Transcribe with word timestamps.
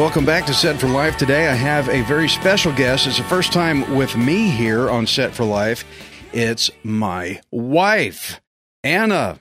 Welcome 0.00 0.24
back 0.24 0.44
to 0.46 0.54
Set 0.54 0.80
for 0.80 0.88
Life. 0.88 1.18
Today 1.18 1.46
I 1.46 1.54
have 1.54 1.88
a 1.88 2.00
very 2.02 2.28
special 2.28 2.72
guest. 2.72 3.06
It's 3.06 3.18
the 3.18 3.22
first 3.24 3.52
time 3.52 3.94
with 3.94 4.16
me 4.16 4.48
here 4.48 4.88
on 4.90 5.06
Set 5.06 5.32
for 5.32 5.44
Life. 5.44 5.84
It's 6.32 6.70
my 6.82 7.40
wife, 7.50 8.40
Anna. 8.84 9.40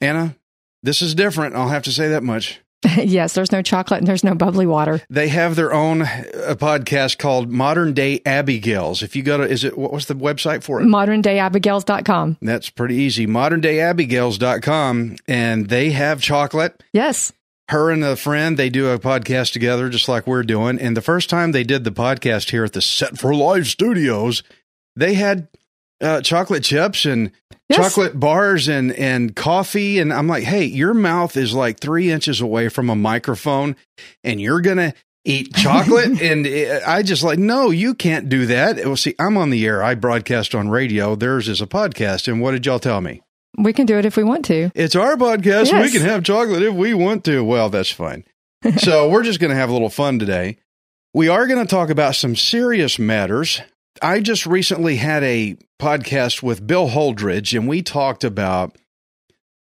Anna, 0.00 0.36
this 0.82 1.02
is 1.02 1.14
different. 1.14 1.54
I'll 1.56 1.68
have 1.68 1.84
to 1.84 1.92
say 1.92 2.08
that 2.08 2.22
much. 2.22 2.60
yes, 2.98 3.32
there's 3.32 3.50
no 3.50 3.62
chocolate 3.62 3.98
and 3.98 4.06
there's 4.06 4.22
no 4.22 4.34
bubbly 4.34 4.66
water. 4.66 5.00
They 5.08 5.28
have 5.28 5.56
their 5.56 5.72
own 5.72 6.02
uh, 6.02 6.54
podcast 6.58 7.18
called 7.18 7.50
Modern 7.50 7.94
Day 7.94 8.20
Abigails. 8.26 9.02
If 9.02 9.16
you 9.16 9.22
go 9.22 9.38
to, 9.38 9.44
is 9.44 9.64
it, 9.64 9.76
what 9.76 9.92
was 9.92 10.06
the 10.06 10.14
website 10.14 10.62
for 10.62 10.80
it? 10.80 10.84
ModernDayAbigails.com. 10.84 12.36
That's 12.42 12.70
pretty 12.70 12.96
easy. 12.96 13.26
ModernDayAbigails.com. 13.26 15.16
And 15.26 15.68
they 15.68 15.90
have 15.90 16.20
chocolate. 16.20 16.82
Yes. 16.92 17.32
her 17.70 17.90
and 17.90 18.04
a 18.04 18.14
friend 18.14 18.56
they 18.56 18.70
do 18.70 18.88
a 18.90 18.98
podcast 18.98 19.52
together 19.52 19.88
just 19.88 20.08
like 20.08 20.24
we're 20.26 20.44
doing 20.44 20.78
and 20.78 20.96
the 20.96 21.02
first 21.02 21.28
time 21.28 21.50
they 21.50 21.64
did 21.64 21.82
the 21.82 21.90
podcast 21.90 22.50
here 22.50 22.62
at 22.64 22.72
the 22.74 22.80
set 22.80 23.18
for 23.18 23.34
live 23.34 23.66
studios 23.66 24.44
they 24.94 25.14
had 25.14 25.48
uh, 26.00 26.20
chocolate 26.22 26.64
chips 26.64 27.04
and 27.04 27.30
Yes. 27.68 27.78
chocolate 27.80 28.20
bars 28.20 28.68
and 28.68 28.92
and 28.92 29.34
coffee 29.34 29.98
and 29.98 30.12
i'm 30.12 30.28
like 30.28 30.44
hey 30.44 30.64
your 30.66 30.94
mouth 30.94 31.36
is 31.36 31.52
like 31.52 31.80
three 31.80 32.12
inches 32.12 32.40
away 32.40 32.68
from 32.68 32.88
a 32.88 32.94
microphone 32.94 33.74
and 34.22 34.40
you're 34.40 34.60
gonna 34.60 34.94
eat 35.24 35.52
chocolate 35.56 36.22
and 36.22 36.46
uh, 36.46 36.80
i 36.86 37.02
just 37.02 37.24
like 37.24 37.40
no 37.40 37.70
you 37.70 37.92
can't 37.92 38.28
do 38.28 38.46
that 38.46 38.76
well 38.84 38.94
see 38.96 39.16
i'm 39.18 39.36
on 39.36 39.50
the 39.50 39.66
air 39.66 39.82
i 39.82 39.96
broadcast 39.96 40.54
on 40.54 40.68
radio 40.68 41.16
theirs 41.16 41.48
is 41.48 41.60
a 41.60 41.66
podcast 41.66 42.28
and 42.28 42.40
what 42.40 42.52
did 42.52 42.64
y'all 42.66 42.78
tell 42.78 43.00
me 43.00 43.20
We 43.58 43.72
can 43.72 43.84
do 43.86 43.98
it 43.98 44.04
if 44.04 44.16
we 44.16 44.22
want 44.22 44.44
to. 44.44 44.70
it's 44.76 44.94
our 44.94 45.16
podcast. 45.16 45.72
We 45.82 45.90
can 45.90 46.02
have 46.02 46.22
chocolate 46.22 46.62
if 46.62 46.74
we 46.74 46.94
want 46.94 47.24
to. 47.24 47.42
Well, 47.42 47.68
that's 47.70 47.90
fine. 47.90 48.24
so 48.76 49.08
we're 49.08 49.22
just 49.24 49.40
going 49.40 49.50
to 49.50 49.56
have 49.56 49.70
a 49.70 49.72
little 49.72 49.88
fun 49.88 50.18
today. 50.20 50.58
We 51.14 51.28
are 51.30 51.46
going 51.48 51.64
to 51.66 51.70
talk 51.70 51.88
about 51.90 52.14
some 52.16 52.36
serious 52.36 52.98
matters. 52.98 53.60
I 54.02 54.20
just 54.20 54.46
recently 54.46 54.96
had 54.96 55.22
a 55.22 55.56
podcast 55.80 56.42
with 56.42 56.66
Bill 56.66 56.88
Holdridge, 56.88 57.56
and 57.56 57.68
we 57.68 57.82
talked 57.82 58.24
about 58.24 58.76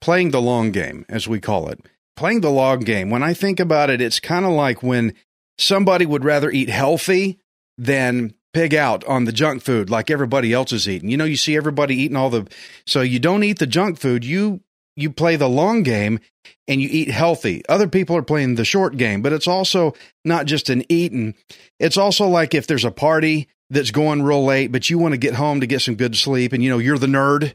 playing 0.01 0.31
the 0.31 0.41
long 0.41 0.71
game, 0.71 1.05
as 1.09 1.27
we 1.27 1.39
call 1.39 1.69
it. 1.69 1.79
Playing 2.15 2.41
the 2.41 2.51
long 2.51 2.79
game. 2.79 3.09
When 3.09 3.23
I 3.23 3.33
think 3.33 3.59
about 3.59 3.89
it, 3.89 4.01
it's 4.01 4.19
kind 4.19 4.45
of 4.45 4.51
like 4.51 4.81
when 4.81 5.13
somebody 5.57 6.05
would 6.05 6.23
rather 6.23 6.49
eat 6.49 6.69
healthy 6.69 7.39
than 7.77 8.33
pig 8.53 8.73
out 8.73 9.03
on 9.03 9.25
the 9.25 9.33
junk 9.33 9.61
food 9.61 9.89
like 9.89 10.09
everybody 10.09 10.53
else 10.53 10.71
is 10.71 10.87
eating. 10.87 11.09
You 11.09 11.17
know, 11.17 11.25
you 11.25 11.35
see 11.35 11.57
everybody 11.57 11.95
eating 11.95 12.15
all 12.15 12.29
the 12.29 12.47
so 12.85 13.01
you 13.01 13.19
don't 13.19 13.43
eat 13.43 13.59
the 13.59 13.67
junk 13.67 13.99
food, 13.99 14.23
you 14.23 14.61
you 14.95 15.11
play 15.11 15.35
the 15.35 15.49
long 15.49 15.83
game 15.83 16.21
and 16.65 16.81
you 16.81 16.87
eat 16.89 17.09
healthy. 17.09 17.63
Other 17.67 17.89
people 17.89 18.15
are 18.15 18.21
playing 18.21 18.55
the 18.55 18.63
short 18.63 18.95
game, 18.95 19.21
but 19.21 19.33
it's 19.33 19.47
also 19.47 19.93
not 20.23 20.45
just 20.45 20.69
an 20.69 20.83
eating. 20.87 21.35
It's 21.79 21.97
also 21.97 22.27
like 22.29 22.53
if 22.53 22.65
there's 22.65 22.85
a 22.85 22.91
party 22.91 23.49
that's 23.69 23.91
going 23.91 24.23
real 24.23 24.43
late, 24.43 24.71
but 24.71 24.89
you 24.89 24.97
want 24.97 25.13
to 25.13 25.17
get 25.17 25.35
home 25.35 25.61
to 25.61 25.67
get 25.67 25.81
some 25.81 25.95
good 25.95 26.15
sleep 26.15 26.53
and 26.53 26.63
you 26.63 26.69
know, 26.69 26.77
you're 26.77 26.97
the 26.97 27.07
nerd. 27.07 27.53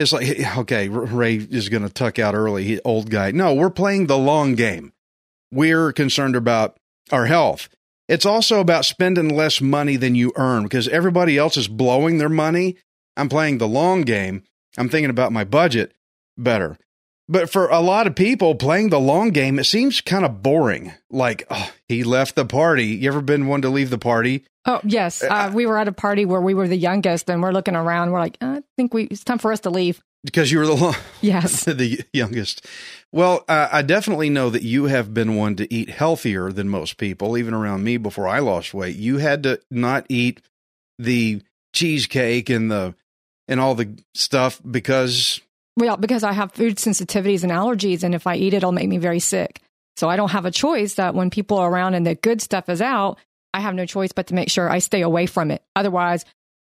It's 0.00 0.12
like, 0.12 0.40
okay, 0.58 0.88
Ray 0.88 1.36
is 1.36 1.68
going 1.68 1.84
to 1.84 1.92
tuck 1.92 2.18
out 2.18 2.34
early, 2.34 2.64
he, 2.64 2.80
old 2.80 3.10
guy. 3.10 3.30
No, 3.30 3.54
we're 3.54 3.70
playing 3.70 4.06
the 4.06 4.18
long 4.18 4.54
game. 4.54 4.92
We're 5.52 5.92
concerned 5.92 6.34
about 6.34 6.76
our 7.10 7.26
health. 7.26 7.68
It's 8.08 8.26
also 8.26 8.60
about 8.60 8.84
spending 8.84 9.34
less 9.34 9.60
money 9.60 9.96
than 9.96 10.14
you 10.14 10.32
earn 10.36 10.64
because 10.64 10.88
everybody 10.88 11.38
else 11.38 11.56
is 11.56 11.68
blowing 11.68 12.18
their 12.18 12.28
money. 12.28 12.76
I'm 13.16 13.28
playing 13.28 13.58
the 13.58 13.68
long 13.68 14.02
game. 14.02 14.42
I'm 14.76 14.88
thinking 14.88 15.10
about 15.10 15.32
my 15.32 15.44
budget 15.44 15.92
better. 16.36 16.78
But 17.28 17.50
for 17.50 17.68
a 17.68 17.80
lot 17.80 18.06
of 18.06 18.14
people 18.14 18.54
playing 18.54 18.90
the 18.90 19.00
long 19.00 19.30
game, 19.30 19.58
it 19.58 19.64
seems 19.64 20.00
kind 20.00 20.24
of 20.24 20.42
boring. 20.42 20.92
Like, 21.10 21.44
oh, 21.50 21.70
he 21.88 22.04
left 22.04 22.34
the 22.34 22.44
party. 22.44 22.86
You 22.86 23.08
ever 23.08 23.20
been 23.20 23.46
one 23.46 23.62
to 23.62 23.70
leave 23.70 23.90
the 23.90 23.98
party? 23.98 24.44
Oh, 24.64 24.80
yes. 24.84 25.22
Uh, 25.22 25.50
we 25.52 25.66
were 25.66 25.78
at 25.78 25.88
a 25.88 25.92
party 25.92 26.24
where 26.24 26.40
we 26.40 26.54
were 26.54 26.68
the 26.68 26.76
youngest 26.76 27.30
and 27.30 27.42
we're 27.42 27.52
looking 27.52 27.76
around. 27.76 28.10
We're 28.10 28.20
like, 28.20 28.38
I 28.40 28.62
think 28.76 28.92
we 28.94 29.04
it's 29.04 29.24
time 29.24 29.38
for 29.38 29.52
us 29.52 29.60
to 29.60 29.70
leave. 29.70 30.02
Because 30.24 30.52
you 30.52 30.58
were 30.58 30.66
the 30.66 30.74
long, 30.74 30.94
Yes. 31.20 31.64
the 31.64 32.04
youngest. 32.12 32.66
Well, 33.10 33.44
uh, 33.48 33.68
I 33.72 33.82
definitely 33.82 34.30
know 34.30 34.50
that 34.50 34.62
you 34.62 34.84
have 34.84 35.12
been 35.12 35.36
one 35.36 35.56
to 35.56 35.72
eat 35.72 35.90
healthier 35.90 36.52
than 36.52 36.68
most 36.68 36.96
people, 36.96 37.36
even 37.36 37.54
around 37.54 37.82
me 37.82 37.96
before 37.96 38.28
I 38.28 38.38
lost 38.38 38.72
weight. 38.72 38.96
You 38.96 39.18
had 39.18 39.42
to 39.44 39.60
not 39.70 40.06
eat 40.08 40.40
the 40.98 41.42
cheesecake 41.72 42.50
and 42.50 42.70
the 42.70 42.94
and 43.48 43.58
all 43.58 43.74
the 43.74 43.98
stuff 44.14 44.60
because 44.68 45.40
Well, 45.76 45.96
because 45.96 46.22
I 46.22 46.32
have 46.32 46.52
food 46.52 46.76
sensitivities 46.76 47.42
and 47.42 47.52
allergies, 47.52 48.02
and 48.02 48.14
if 48.14 48.26
I 48.26 48.36
eat 48.36 48.54
it, 48.54 48.58
it'll 48.58 48.72
make 48.72 48.88
me 48.88 48.98
very 48.98 49.20
sick. 49.20 49.60
So 49.96 50.08
I 50.08 50.16
don't 50.16 50.30
have 50.30 50.44
a 50.44 50.50
choice 50.50 50.94
that 50.94 51.14
when 51.14 51.30
people 51.30 51.58
are 51.58 51.70
around 51.70 51.94
and 51.94 52.06
the 52.06 52.14
good 52.14 52.42
stuff 52.42 52.68
is 52.68 52.80
out, 52.80 53.18
I 53.54 53.60
have 53.60 53.74
no 53.74 53.86
choice 53.86 54.12
but 54.12 54.28
to 54.28 54.34
make 54.34 54.50
sure 54.50 54.70
I 54.70 54.78
stay 54.78 55.02
away 55.02 55.26
from 55.26 55.50
it. 55.50 55.62
Otherwise, 55.76 56.24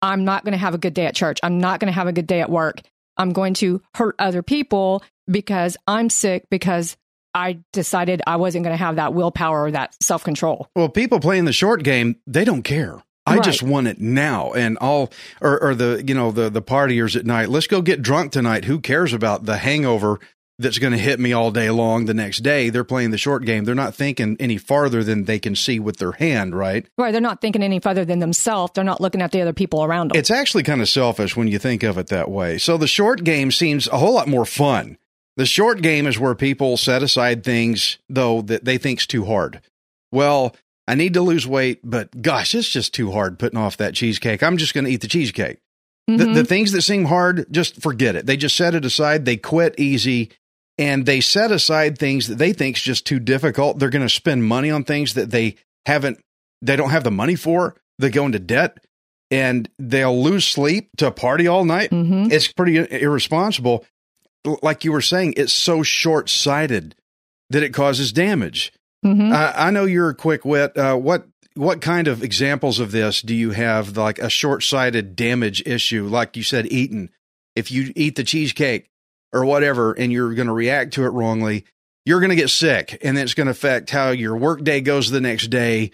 I'm 0.02 0.24
not 0.24 0.46
going 0.46 0.54
to 0.54 0.58
have 0.58 0.74
a 0.74 0.78
good 0.78 0.94
day 0.94 1.06
at 1.06 1.16
church. 1.16 1.40
I'm 1.44 1.60
not 1.60 1.80
going 1.80 1.92
to 1.92 1.96
have 1.96 2.08
a 2.08 2.14
good 2.14 2.28
day 2.28 2.42
at 2.42 2.50
work. 2.50 2.82
I'm 3.18 3.34
going 3.34 3.54
to 3.56 3.82
hurt 3.96 4.16
other 4.18 4.42
people 4.42 5.04
because 5.30 5.76
I'm 5.88 6.10
sick 6.10 6.46
because 6.50 6.96
I 7.34 7.60
decided 7.74 8.22
I 8.26 8.38
wasn't 8.38 8.64
going 8.64 8.74
to 8.74 8.84
have 8.84 8.96
that 8.96 9.14
willpower 9.14 9.66
or 9.66 9.72
that 9.72 9.96
self 10.02 10.24
control. 10.24 10.68
Well, 10.76 10.90
people 10.90 11.20
playing 11.20 11.46
the 11.46 11.54
short 11.54 11.84
game, 11.84 12.16
they 12.26 12.46
don't 12.46 12.64
care. 12.64 13.04
I 13.30 13.36
Right. 13.36 13.44
just 13.44 13.62
want 13.64 13.88
it 13.88 14.00
now, 14.00 14.52
and 14.54 14.78
all 14.80 15.12
or, 15.42 15.62
or 15.64 15.76
the 15.76 16.04
you 16.06 16.14
know 16.14 16.32
the 16.32 16.50
the 16.50 16.62
partiers 16.62 17.16
at 17.16 17.26
night. 17.26 17.50
Let's 17.50 17.68
go 17.68 17.82
get 17.82 18.02
drunk 18.02 18.32
tonight. 18.32 18.66
Who 18.66 18.80
cares 18.80 19.14
about 19.14 19.46
the 19.46 19.58
hangover 19.58 20.20
that's 20.62 20.78
going 20.78 20.92
to 20.92 21.00
hit 21.00 21.22
me 21.22 21.32
all 21.32 21.52
day 21.52 21.70
long 21.70 22.06
the 22.06 22.14
next 22.14 22.40
day? 22.40 22.70
They're 22.70 22.84
playing 22.84 23.12
the 23.12 23.18
short 23.18 23.46
game. 23.46 23.64
They're 23.64 23.76
not 23.76 23.96
thinking 23.96 24.36
any 24.40 24.58
farther 24.58 25.04
than 25.06 25.24
they 25.24 25.40
can 25.40 25.56
see 25.56 25.80
with 25.80 25.98
their 25.98 26.12
hand. 26.14 26.56
Right? 26.56 26.86
Right. 26.98 27.12
They're 27.12 27.22
not 27.22 27.40
thinking 27.40 27.64
any 27.64 27.80
further 27.80 28.04
than 28.04 28.20
themselves. 28.20 28.74
They're 28.76 28.84
not 28.84 29.00
looking 29.02 29.22
at 29.22 29.32
the 29.32 29.42
other 29.42 29.54
people 29.54 29.84
around 29.84 30.12
them. 30.12 30.18
It's 30.20 30.32
actually 30.32 30.64
kind 30.64 30.82
of 30.82 30.90
selfish 30.90 31.38
when 31.38 31.48
you 31.48 31.60
think 31.60 31.84
of 31.84 31.98
it 31.98 32.08
that 32.08 32.30
way. 32.30 32.58
So 32.58 32.78
the 32.78 32.88
short 32.88 33.24
game 33.24 33.52
seems 33.52 33.88
a 33.88 33.98
whole 33.98 34.14
lot 34.14 34.28
more 34.28 34.46
fun. 34.46 34.98
The 35.38 35.46
short 35.46 35.82
game 35.82 36.06
is 36.08 36.20
where 36.20 36.36
people 36.36 36.76
set 36.76 37.04
aside 37.04 37.46
things 37.46 37.98
though 38.10 38.42
that 38.42 38.66
they 38.66 38.78
think's 38.78 39.08
too 39.08 39.24
hard. 39.26 39.62
Well, 40.12 40.54
I 40.90 40.96
need 40.96 41.14
to 41.14 41.22
lose 41.22 41.46
weight, 41.46 41.80
but 41.84 42.22
gosh, 42.22 42.56
it's 42.56 42.68
just 42.68 42.94
too 42.96 43.12
hard 43.12 43.38
putting 43.38 43.60
off 43.60 43.78
that 43.78 43.94
cheesecake. 43.94 44.42
I'm 44.42 44.58
just 44.58 44.74
going 44.74 44.86
to 44.86 44.92
eat 44.92 45.02
the 45.02 45.08
cheesecake. 45.08 45.60
The, 46.08 46.14
Mhm. 46.26 46.34
the 46.34 46.44
things 46.44 46.72
that 46.72 46.82
seem 46.82 47.06
hard, 47.06 47.46
just 47.52 47.80
forget 47.82 48.16
it. 48.16 48.26
They 48.26 48.36
just 48.38 48.56
set 48.58 48.74
it 48.74 48.84
aside. 48.84 49.26
They 49.26 49.38
quit 49.38 49.76
easy 49.78 50.32
and 50.80 51.06
they 51.06 51.22
set 51.22 51.52
aside 51.52 52.00
things 52.00 52.28
that 52.28 52.40
they 52.40 52.54
think 52.54 52.78
is 52.78 52.82
just 52.82 53.06
too 53.06 53.20
difficult. 53.20 53.78
They're 53.78 53.92
going 53.92 54.02
to 54.08 54.10
spend 54.10 54.44
money 54.46 54.72
on 54.72 54.84
things 54.84 55.14
that 55.14 55.30
they 55.30 55.58
haven't, 55.86 56.20
they 56.64 56.76
don't 56.76 56.90
have 56.90 57.04
the 57.04 57.12
money 57.12 57.36
for. 57.36 57.76
They 58.00 58.10
go 58.10 58.26
into 58.26 58.40
debt 58.40 58.80
and 59.30 59.70
they'll 59.78 60.20
lose 60.20 60.46
sleep 60.46 60.90
to 60.98 61.12
party 61.12 61.46
all 61.48 61.66
night. 61.66 61.92
Mhm. 61.92 62.32
It's 62.32 62.52
pretty 62.52 62.78
irresponsible. 62.78 63.86
Like 64.64 64.84
you 64.84 64.92
were 64.92 65.02
saying, 65.02 65.36
it's 65.38 65.54
so 65.54 65.84
short 65.84 66.30
sighted 66.30 66.96
that 67.52 67.62
it 67.62 67.74
causes 67.76 68.12
damage. 68.12 68.72
Mhm. 69.06 69.32
I, 69.34 69.68
I 69.68 69.72
know 69.72 69.86
you're 69.86 70.10
a 70.10 70.16
quick 70.16 70.44
wit. 70.46 70.76
Uh, 70.78 70.96
what 70.96 71.28
what 71.56 71.82
kind 71.82 72.08
of 72.08 72.24
examples 72.24 72.80
of 72.80 72.92
this 72.92 73.22
do 73.22 73.34
you 73.36 73.52
have? 73.52 73.96
Like 73.98 74.20
a 74.20 74.30
short 74.30 74.64
sighted 74.64 75.16
damage 75.16 75.62
issue, 75.66 76.06
like 76.08 76.36
you 76.38 76.44
said, 76.44 76.68
eating. 76.72 77.10
If 77.56 77.72
you 77.72 77.92
eat 77.96 78.16
the 78.16 78.24
cheesecake 78.24 78.90
or 79.34 79.44
whatever, 79.46 79.92
and 79.94 80.12
you're 80.12 80.34
going 80.34 80.48
to 80.48 80.54
react 80.54 80.94
to 80.94 81.04
it 81.06 81.10
wrongly, 81.10 81.66
you're 82.06 82.20
going 82.20 82.30
to 82.30 82.36
get 82.36 82.50
sick, 82.50 82.98
and 83.04 83.18
it's 83.18 83.34
going 83.34 83.46
to 83.48 83.52
affect 83.52 83.90
how 83.90 84.10
your 84.12 84.36
work 84.38 84.64
day 84.64 84.82
goes 84.82 85.10
the 85.12 85.22
next 85.22 85.48
day. 85.48 85.92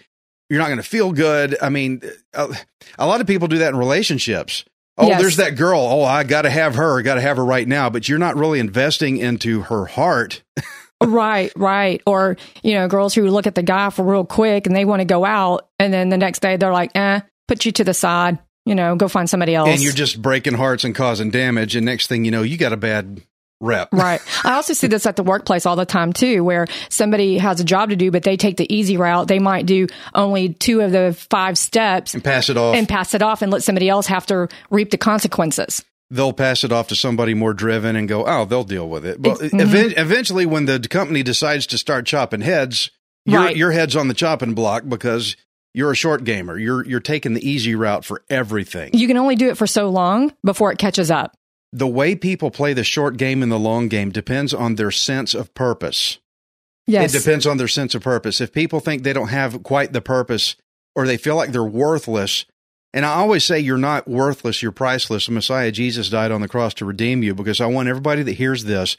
You're 0.48 0.60
not 0.60 0.66
going 0.68 0.76
to 0.78 0.82
feel 0.88 1.12
good. 1.12 1.56
I 1.60 1.68
mean, 1.70 2.02
a, 2.34 2.54
a 2.98 3.06
lot 3.06 3.20
of 3.20 3.26
people 3.26 3.48
do 3.48 3.58
that 3.58 3.70
in 3.70 3.76
relationships. 3.76 4.64
Oh, 4.96 5.08
Yes. 5.08 5.20
there's 5.20 5.36
that 5.36 5.56
girl. 5.56 5.80
Oh, 5.80 6.04
I 6.04 6.22
got 6.24 6.42
to 6.42 6.50
have 6.50 6.76
her. 6.76 7.02
Got 7.02 7.16
to 7.16 7.20
have 7.20 7.36
her 7.36 7.44
right 7.44 7.66
now. 7.66 7.90
But 7.90 8.08
you're 8.08 8.18
not 8.18 8.36
really 8.36 8.60
investing 8.60 9.16
into 9.16 9.62
her 9.62 9.86
heart. 9.86 10.42
Right, 11.04 11.52
right. 11.56 12.02
Or, 12.06 12.36
you 12.62 12.74
know, 12.74 12.88
girls 12.88 13.14
who 13.14 13.28
look 13.28 13.46
at 13.46 13.54
the 13.54 13.62
guy 13.62 13.90
for 13.90 14.04
real 14.04 14.24
quick 14.24 14.66
and 14.66 14.74
they 14.74 14.84
want 14.84 15.00
to 15.00 15.04
go 15.04 15.24
out. 15.24 15.68
And 15.78 15.92
then 15.92 16.08
the 16.08 16.16
next 16.16 16.40
day 16.40 16.56
they're 16.56 16.72
like, 16.72 16.92
eh, 16.94 17.20
put 17.48 17.66
you 17.66 17.72
to 17.72 17.84
the 17.84 17.94
side, 17.94 18.38
you 18.64 18.74
know, 18.74 18.96
go 18.96 19.06
find 19.08 19.28
somebody 19.28 19.54
else. 19.54 19.68
And 19.68 19.82
you're 19.82 19.92
just 19.92 20.20
breaking 20.22 20.54
hearts 20.54 20.84
and 20.84 20.94
causing 20.94 21.30
damage. 21.30 21.76
And 21.76 21.84
next 21.84 22.06
thing 22.06 22.24
you 22.24 22.30
know, 22.30 22.42
you 22.42 22.56
got 22.56 22.72
a 22.72 22.76
bad 22.78 23.20
rep. 23.60 23.88
Right. 23.92 24.20
I 24.44 24.54
also 24.54 24.72
see 24.72 24.86
this 24.86 25.06
at 25.06 25.16
the 25.16 25.22
workplace 25.22 25.66
all 25.66 25.76
the 25.76 25.86
time 25.86 26.12
too, 26.12 26.42
where 26.44 26.66
somebody 26.88 27.38
has 27.38 27.60
a 27.60 27.64
job 27.64 27.90
to 27.90 27.96
do, 27.96 28.10
but 28.10 28.22
they 28.22 28.36
take 28.36 28.56
the 28.56 28.74
easy 28.74 28.96
route. 28.96 29.28
They 29.28 29.38
might 29.38 29.66
do 29.66 29.86
only 30.14 30.54
two 30.54 30.80
of 30.80 30.92
the 30.92 31.16
five 31.30 31.56
steps 31.58 32.14
And 32.14 32.24
pass 32.24 32.48
it 32.48 32.56
off. 32.56 32.74
and 32.74 32.88
pass 32.88 33.14
it 33.14 33.22
off 33.22 33.42
and 33.42 33.52
let 33.52 33.62
somebody 33.62 33.88
else 33.88 34.06
have 34.06 34.26
to 34.26 34.48
reap 34.70 34.90
the 34.90 34.98
consequences. 34.98 35.84
They'll 36.10 36.32
pass 36.32 36.64
it 36.64 36.72
off 36.72 36.88
to 36.88 36.96
somebody 36.96 37.34
more 37.34 37.52
driven 37.54 37.96
and 37.96 38.08
go, 38.08 38.24
oh, 38.26 38.44
they'll 38.44 38.64
deal 38.64 38.88
with 38.88 39.04
it. 39.04 39.20
But 39.20 39.42
Ex- 39.42 39.54
even, 39.54 39.58
mm-hmm. 39.68 39.98
eventually, 40.00 40.46
when 40.46 40.66
the 40.66 40.78
company 40.80 41.22
decides 41.22 41.66
to 41.68 41.78
start 41.78 42.06
chopping 42.06 42.40
heads, 42.42 42.90
your, 43.24 43.40
Right. 43.40 43.56
your 43.56 43.72
head's 43.72 43.96
on 43.96 44.08
the 44.08 44.14
chopping 44.14 44.54
block 44.54 44.84
because 44.88 45.36
you're 45.74 45.90
a 45.90 45.96
short 45.96 46.24
gamer. 46.24 46.56
You're 46.58 46.84
you're 46.86 47.00
taking 47.00 47.34
the 47.34 47.46
easy 47.48 47.74
route 47.74 48.04
for 48.04 48.22
everything. 48.30 48.90
You 48.94 49.06
can 49.06 49.16
only 49.16 49.36
do 49.36 49.48
it 49.50 49.56
for 49.58 49.66
so 49.66 49.88
long 49.90 50.32
before 50.44 50.72
it 50.72 50.78
catches 50.78 51.10
up. 51.10 51.36
the 51.72 51.86
way 51.88 52.14
people 52.14 52.50
play 52.50 52.72
the 52.72 52.84
short 52.84 53.16
game 53.18 53.42
and 53.42 53.50
the 53.52 53.58
long 53.58 53.88
game 53.88 54.10
depends 54.10 54.54
on 54.54 54.76
their 54.76 54.90
sense 54.92 55.34
of 55.34 55.52
purpose. 55.54 56.18
Yes. 56.86 57.12
It 57.14 57.18
depends 57.18 57.46
on 57.46 57.56
their 57.58 57.68
sense 57.68 57.94
of 57.96 58.02
purpose. 58.02 58.40
If 58.40 58.52
people 58.52 58.78
think 58.80 59.02
they 59.02 59.12
don't 59.12 59.28
have 59.28 59.62
quite 59.64 59.92
the 59.92 60.00
purpose 60.00 60.54
or 60.94 61.04
they 61.06 61.16
feel 61.18 61.34
like 61.36 61.50
they're 61.52 61.64
worthless, 61.64 62.46
and 62.96 63.04
I 63.04 63.16
always 63.16 63.44
say 63.44 63.60
you're 63.60 63.76
not 63.76 64.08
worthless, 64.08 64.62
you're 64.62 64.72
priceless. 64.72 65.26
The 65.26 65.32
Messiah 65.32 65.70
Jesus 65.70 66.08
died 66.08 66.30
on 66.30 66.40
the 66.40 66.48
cross 66.48 66.72
to 66.74 66.86
redeem 66.86 67.22
you 67.22 67.34
because 67.34 67.60
I 67.60 67.66
want 67.66 67.90
everybody 67.90 68.22
that 68.22 68.32
hears 68.32 68.64
this 68.64 68.96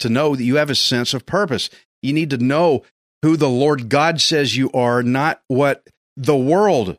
to 0.00 0.08
know 0.08 0.34
that 0.34 0.42
you 0.42 0.56
have 0.56 0.70
a 0.70 0.74
sense 0.74 1.14
of 1.14 1.24
purpose. 1.24 1.70
You 2.02 2.12
need 2.12 2.30
to 2.30 2.38
know 2.38 2.82
who 3.22 3.36
the 3.36 3.48
Lord 3.48 3.88
God 3.88 4.20
says 4.20 4.56
you 4.56 4.72
are, 4.72 5.04
not 5.04 5.40
what 5.46 5.86
the 6.16 6.36
world 6.36 6.98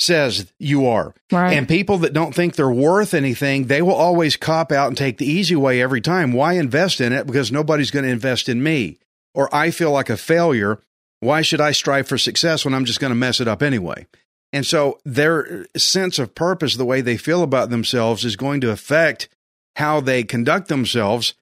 says 0.00 0.52
you 0.58 0.88
are. 0.88 1.14
Right. 1.30 1.52
And 1.52 1.68
people 1.68 1.98
that 1.98 2.12
don't 2.12 2.34
think 2.34 2.56
they're 2.56 2.68
worth 2.68 3.14
anything, 3.14 3.66
they 3.66 3.80
will 3.80 3.94
always 3.94 4.34
cop 4.34 4.72
out 4.72 4.88
and 4.88 4.96
take 4.96 5.18
the 5.18 5.30
easy 5.30 5.54
way 5.54 5.80
every 5.80 6.00
time. 6.00 6.32
Why 6.32 6.54
invest 6.54 7.00
in 7.00 7.12
it? 7.12 7.28
Because 7.28 7.52
nobody's 7.52 7.92
going 7.92 8.04
to 8.04 8.10
invest 8.10 8.48
in 8.48 8.60
me. 8.60 8.98
Or 9.34 9.54
I 9.54 9.70
feel 9.70 9.92
like 9.92 10.10
a 10.10 10.16
failure. 10.16 10.80
Why 11.20 11.42
should 11.42 11.60
I 11.60 11.70
strive 11.70 12.08
for 12.08 12.18
success 12.18 12.64
when 12.64 12.74
I'm 12.74 12.86
just 12.86 12.98
going 12.98 13.12
to 13.12 13.14
mess 13.14 13.40
it 13.40 13.46
up 13.46 13.62
anyway? 13.62 14.08
And 14.56 14.64
so 14.64 14.98
their 15.04 15.66
sense 15.76 16.18
of 16.18 16.34
purpose, 16.34 16.76
the 16.76 16.86
way 16.86 17.02
they 17.02 17.18
feel 17.18 17.42
about 17.42 17.68
themselves, 17.68 18.24
is 18.24 18.36
going 18.36 18.62
to 18.62 18.70
affect 18.70 19.28
how 19.76 20.00
they 20.00 20.24
conduct 20.24 20.68
themselves. 20.68 21.34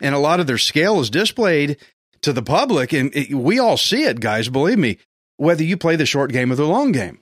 And 0.00 0.16
a 0.16 0.18
lot 0.18 0.40
of 0.40 0.48
their 0.48 0.58
scale 0.58 0.98
is 0.98 1.08
displayed 1.08 1.76
to 2.22 2.32
the 2.32 2.42
public. 2.42 2.92
And 2.92 3.14
it, 3.14 3.32
we 3.32 3.60
all 3.60 3.76
see 3.76 4.02
it, 4.02 4.18
guys, 4.18 4.48
believe 4.48 4.80
me, 4.80 4.98
whether 5.36 5.62
you 5.62 5.76
play 5.76 5.94
the 5.94 6.06
short 6.06 6.32
game 6.32 6.50
or 6.50 6.56
the 6.56 6.66
long 6.66 6.90
game. 6.90 7.20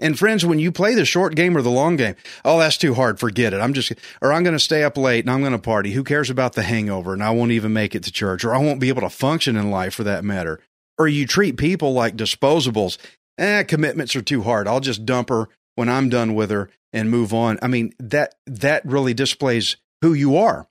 And 0.00 0.18
friends, 0.18 0.44
when 0.44 0.58
you 0.58 0.72
play 0.72 0.96
the 0.96 1.04
short 1.04 1.36
game 1.36 1.56
or 1.56 1.62
the 1.62 1.70
long 1.70 1.94
game, 1.94 2.16
oh, 2.44 2.58
that's 2.58 2.76
too 2.76 2.94
hard. 2.94 3.20
Forget 3.20 3.52
it. 3.52 3.60
I'm 3.60 3.74
just, 3.74 3.92
or 4.20 4.32
I'm 4.32 4.42
going 4.42 4.56
to 4.56 4.58
stay 4.58 4.82
up 4.82 4.96
late 4.96 5.22
and 5.24 5.30
I'm 5.30 5.38
going 5.38 5.52
to 5.52 5.58
party. 5.60 5.92
Who 5.92 6.02
cares 6.02 6.30
about 6.30 6.54
the 6.54 6.64
hangover? 6.64 7.12
And 7.12 7.22
I 7.22 7.30
won't 7.30 7.52
even 7.52 7.72
make 7.72 7.94
it 7.94 8.02
to 8.02 8.10
church 8.10 8.44
or 8.44 8.52
I 8.52 8.58
won't 8.58 8.80
be 8.80 8.88
able 8.88 9.02
to 9.02 9.08
function 9.08 9.54
in 9.54 9.70
life 9.70 9.94
for 9.94 10.02
that 10.02 10.24
matter. 10.24 10.58
Or 10.98 11.06
you 11.06 11.28
treat 11.28 11.58
people 11.58 11.92
like 11.92 12.16
disposables. 12.16 12.98
Eh, 13.38 13.62
commitments 13.64 14.14
are 14.16 14.22
too 14.22 14.42
hard. 14.42 14.68
I'll 14.68 14.80
just 14.80 15.04
dump 15.04 15.28
her 15.28 15.48
when 15.74 15.88
I'm 15.88 16.08
done 16.08 16.34
with 16.34 16.50
her 16.50 16.70
and 16.92 17.10
move 17.10 17.34
on. 17.34 17.58
I 17.62 17.66
mean, 17.66 17.92
that, 17.98 18.34
that 18.46 18.84
really 18.84 19.14
displays 19.14 19.76
who 20.02 20.12
you 20.14 20.36
are. 20.36 20.68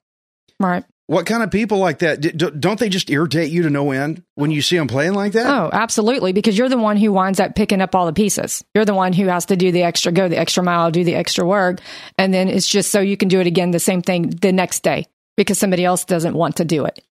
right. 0.58 0.84
What 1.06 1.26
kind 1.26 1.42
of 1.42 1.50
people 1.50 1.76
like 1.76 1.98
that? 1.98 2.22
Don't 2.58 2.80
they 2.80 2.88
just 2.88 3.10
irritate 3.10 3.52
you 3.52 3.64
to 3.64 3.68
no 3.68 3.90
end 3.90 4.22
when 4.36 4.50
you 4.50 4.62
see 4.62 4.78
them 4.78 4.88
playing 4.88 5.12
like 5.12 5.32
that? 5.32 5.44
Oh, 5.44 5.68
absolutely. 5.70 6.32
Because 6.32 6.56
you're 6.56 6.70
the 6.70 6.78
one 6.78 6.96
who 6.96 7.12
winds 7.12 7.38
up 7.40 7.54
picking 7.54 7.82
up 7.82 7.94
all 7.94 8.06
the 8.06 8.14
pieces. 8.14 8.64
You're 8.74 8.86
the 8.86 8.94
one 8.94 9.12
who 9.12 9.26
has 9.26 9.44
to 9.46 9.56
do 9.56 9.70
the 9.70 9.82
extra, 9.82 10.12
go 10.12 10.30
the 10.30 10.38
extra 10.38 10.62
mile, 10.62 10.90
do 10.90 11.04
the 11.04 11.14
extra 11.14 11.44
work. 11.44 11.80
And 12.16 12.32
then 12.32 12.48
it's 12.48 12.66
just 12.66 12.90
so 12.90 13.00
you 13.00 13.18
can 13.18 13.28
do 13.28 13.38
it 13.38 13.46
again, 13.46 13.70
the 13.70 13.78
same 13.78 14.00
thing 14.00 14.30
the 14.30 14.50
next 14.50 14.82
day 14.82 15.04
because 15.36 15.58
somebody 15.58 15.84
else 15.84 16.06
doesn't 16.06 16.34
want 16.34 16.56
to 16.56 16.64
do 16.64 16.86
it. 16.86 17.04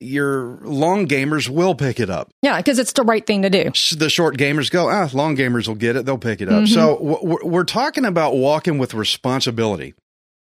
Your 0.00 0.58
long 0.62 1.08
gamers 1.08 1.48
will 1.48 1.74
pick 1.74 1.98
it 1.98 2.08
up. 2.08 2.30
Yeah, 2.42 2.58
because 2.58 2.78
it's 2.78 2.92
the 2.92 3.02
right 3.02 3.26
thing 3.26 3.42
to 3.42 3.50
do. 3.50 3.64
the 3.96 4.08
short 4.08 4.36
gamers 4.36 4.70
go, 4.70 4.88
ah, 4.88 5.08
long 5.12 5.36
gamers 5.36 5.66
will 5.66 5.74
get 5.74 5.96
it. 5.96 6.06
They'll 6.06 6.18
pick 6.18 6.40
it 6.40 6.48
up. 6.48 6.68
So 6.68 6.96
w- 6.98 7.18
we're, 7.22 7.44
we're 7.44 7.64
talking 7.64 8.04
about 8.04 8.36
walking 8.36 8.78
with 8.78 8.94
responsibility 8.94 9.94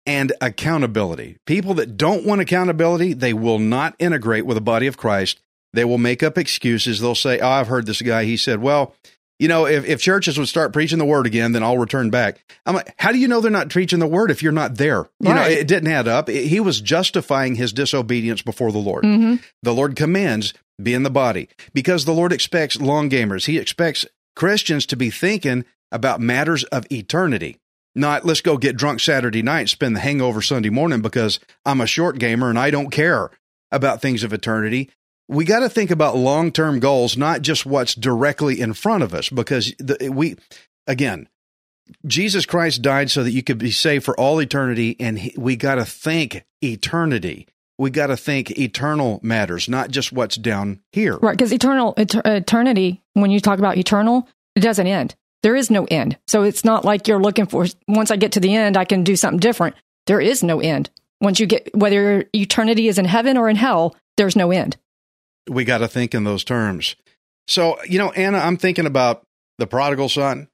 and 0.06 0.32
accountability. 0.40 1.36
People 1.46 1.74
that 1.74 1.96
don't 1.96 2.24
want 2.24 2.40
accountability, 2.40 3.12
they 3.12 3.34
will 3.34 3.58
not 3.58 3.94
integrate 3.98 4.46
with 4.46 4.56
the 4.56 4.60
body 4.62 4.86
of 4.86 4.96
Christ. 4.96 5.40
They 5.74 5.84
will 5.84 5.98
make 5.98 6.22
up 6.22 6.38
excuses. 6.38 7.00
They'll 7.00 7.14
say, 7.14 7.40
oh, 7.40 7.48
I've 7.48 7.68
heard 7.68 7.86
this 7.86 8.00
guy. 8.00 8.24
He 8.24 8.36
said, 8.36 8.60
well, 8.62 8.94
you 9.38 9.48
know, 9.48 9.66
if, 9.66 9.84
if 9.84 10.00
churches 10.00 10.38
would 10.38 10.48
start 10.48 10.72
preaching 10.72 10.98
the 10.98 11.04
word 11.04 11.26
again, 11.26 11.52
then 11.52 11.62
I'll 11.62 11.78
return 11.78 12.10
back. 12.10 12.44
I'm 12.66 12.74
like, 12.74 12.94
how 12.98 13.10
do 13.12 13.18
you 13.18 13.26
know 13.28 13.40
they're 13.40 13.50
not 13.50 13.68
preaching 13.70 13.98
the 13.98 14.06
word 14.06 14.30
if 14.30 14.42
you're 14.42 14.52
not 14.52 14.76
there? 14.76 15.08
You 15.20 15.34
know, 15.34 15.42
it 15.42 15.66
didn't 15.68 15.90
add 15.90 16.06
up. 16.08 16.28
It- 16.28 16.46
he 16.46 16.60
was 16.60 16.80
justifying 16.80 17.56
his 17.56 17.72
disobedience 17.72 18.42
before 18.42 18.70
the 18.72 18.78
Lord. 18.78 19.04
Mm-hmm. 19.04 19.36
The 19.62 19.74
Lord 19.74 19.96
commands 19.96 20.54
be 20.82 20.94
in 20.94 21.02
the 21.02 21.10
body 21.10 21.48
because 21.72 22.04
the 22.04 22.12
Lord 22.14 22.32
expects 22.32 22.80
long 22.80 23.08
gamers. 23.10 23.46
He 23.46 23.58
expects 23.58 24.06
Christians 24.36 24.86
to 24.86 24.96
be 24.96 25.10
thinking 25.10 25.64
about 25.92 26.20
matters 26.20 26.64
of 26.64 26.86
eternity. 26.90 27.58
Not 27.94 28.24
let's 28.24 28.40
go 28.40 28.56
get 28.56 28.76
drunk 28.76 28.98
Saturday 28.98 29.42
night, 29.42 29.68
spend 29.68 29.94
the 29.94 30.00
hangover 30.00 30.42
Sunday 30.42 30.70
morning 30.70 31.00
because 31.00 31.38
I'm 31.64 31.80
a 31.80 31.86
short 31.86 32.18
gamer 32.18 32.50
and 32.50 32.58
I 32.58 32.70
don't 32.70 32.90
care 32.90 33.30
about 33.70 34.02
things 34.02 34.24
of 34.24 34.32
eternity. 34.32 34.90
We 35.28 35.44
got 35.44 35.60
to 35.60 35.68
think 35.68 35.90
about 35.90 36.16
long 36.16 36.52
term 36.52 36.80
goals, 36.80 37.16
not 37.16 37.42
just 37.42 37.64
what's 37.64 37.94
directly 37.94 38.60
in 38.60 38.74
front 38.74 39.02
of 39.02 39.14
us, 39.14 39.28
because 39.28 39.72
the, 39.78 40.10
we, 40.10 40.36
again, 40.86 41.28
Jesus 42.06 42.46
Christ 42.46 42.82
died 42.82 43.10
so 43.10 43.22
that 43.22 43.32
you 43.32 43.42
could 43.42 43.58
be 43.58 43.70
saved 43.70 44.04
for 44.04 44.18
all 44.18 44.40
eternity, 44.40 44.96
and 45.00 45.18
he, 45.18 45.34
we 45.36 45.56
got 45.56 45.76
to 45.76 45.84
think 45.84 46.44
eternity. 46.62 47.46
We 47.78 47.90
got 47.90 48.06
to 48.06 48.16
think 48.16 48.52
eternal 48.52 49.18
matters, 49.22 49.68
not 49.68 49.90
just 49.90 50.12
what's 50.12 50.36
down 50.36 50.80
here. 50.92 51.16
Right. 51.16 51.36
Because 51.36 51.52
eternal, 51.52 51.94
et- 51.96 52.14
eternity, 52.14 53.02
when 53.14 53.30
you 53.30 53.40
talk 53.40 53.58
about 53.58 53.78
eternal, 53.78 54.28
it 54.54 54.60
doesn't 54.60 54.86
end. 54.86 55.14
There 55.42 55.56
is 55.56 55.70
no 55.70 55.84
end. 55.86 56.16
So 56.26 56.42
it's 56.44 56.64
not 56.64 56.84
like 56.84 57.08
you're 57.08 57.20
looking 57.20 57.46
for, 57.46 57.66
once 57.88 58.10
I 58.10 58.16
get 58.16 58.32
to 58.32 58.40
the 58.40 58.54
end, 58.54 58.76
I 58.76 58.84
can 58.84 59.04
do 59.04 59.16
something 59.16 59.40
different. 59.40 59.74
There 60.06 60.20
is 60.20 60.42
no 60.42 60.60
end. 60.60 60.88
Once 61.20 61.40
you 61.40 61.46
get, 61.46 61.74
whether 61.74 62.24
eternity 62.32 62.88
is 62.88 62.98
in 62.98 63.04
heaven 63.04 63.36
or 63.36 63.48
in 63.48 63.56
hell, 63.56 63.96
there's 64.16 64.36
no 64.36 64.52
end. 64.52 64.76
We 65.48 65.64
got 65.64 65.78
to 65.78 65.88
think 65.88 66.14
in 66.14 66.24
those 66.24 66.44
terms. 66.44 66.96
So, 67.46 67.76
you 67.84 67.98
know, 67.98 68.10
Anna, 68.12 68.38
I'm 68.38 68.56
thinking 68.56 68.86
about 68.86 69.22
the 69.58 69.66
prodigal 69.66 70.08
son. 70.08 70.48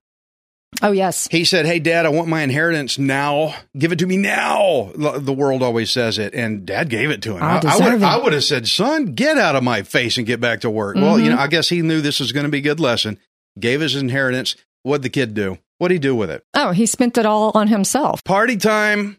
Oh, 0.83 0.93
yes. 0.93 1.29
He 1.31 1.45
said, 1.45 1.67
Hey, 1.67 1.79
dad, 1.79 2.07
I 2.07 2.11
want 2.11 2.29
my 2.29 2.43
inheritance 2.43 2.99
now. 2.99 3.55
Give 3.77 3.93
it 3.93 3.99
to 3.99 4.07
me 4.07 4.17
now. 4.17 4.91
The 4.95 5.33
world 5.33 5.63
always 5.63 5.91
says 5.91 6.19
it. 6.19 6.33
And 6.33 6.65
dad 6.65 6.89
gave 6.89 7.11
it 7.11 7.23
to 7.23 7.37
him. 7.37 7.43
I 7.43 7.61
I, 7.65 7.77
would. 7.77 8.03
I 8.03 8.17
would 8.17 8.33
have 8.33 8.45
said, 8.45 8.67
Son, 8.67 9.07
get 9.07 9.37
out 9.37 9.57
of 9.57 9.63
my 9.63 9.83
face 9.83 10.17
and 10.17 10.27
get 10.27 10.41
back 10.41 10.61
to 10.61 10.71
work. 10.71 10.97
Well, 10.97 11.19
you 11.19 11.27
mm-hmm. 11.27 11.37
know, 11.37 11.43
I 11.43 11.49
guess 11.49 11.69
he 11.69 11.83
knew 11.83 12.01
this 12.01 12.21
was 12.21 12.33
going 12.33 12.45
to 12.45 12.51
be 12.51 12.59
a 12.59 12.63
good 12.63 12.81
lesson. 12.81 13.19
Gave 13.59 13.81
his 13.81 13.97
inheritance. 13.97 14.57
What'd 14.83 15.03
the 15.03 15.11
kid 15.11 15.35
do? 15.35 15.59
What'd 15.79 15.95
he 15.95 15.99
do 15.99 16.15
with 16.15 16.31
it? 16.31 16.45
Oh, 16.55 16.71
he 16.71 16.87
spent 16.87 17.19
it 17.19 17.27
all 17.27 17.53
on 17.55 17.69
himself. 17.69 18.23
Party 18.25 18.57
time, 18.57 19.19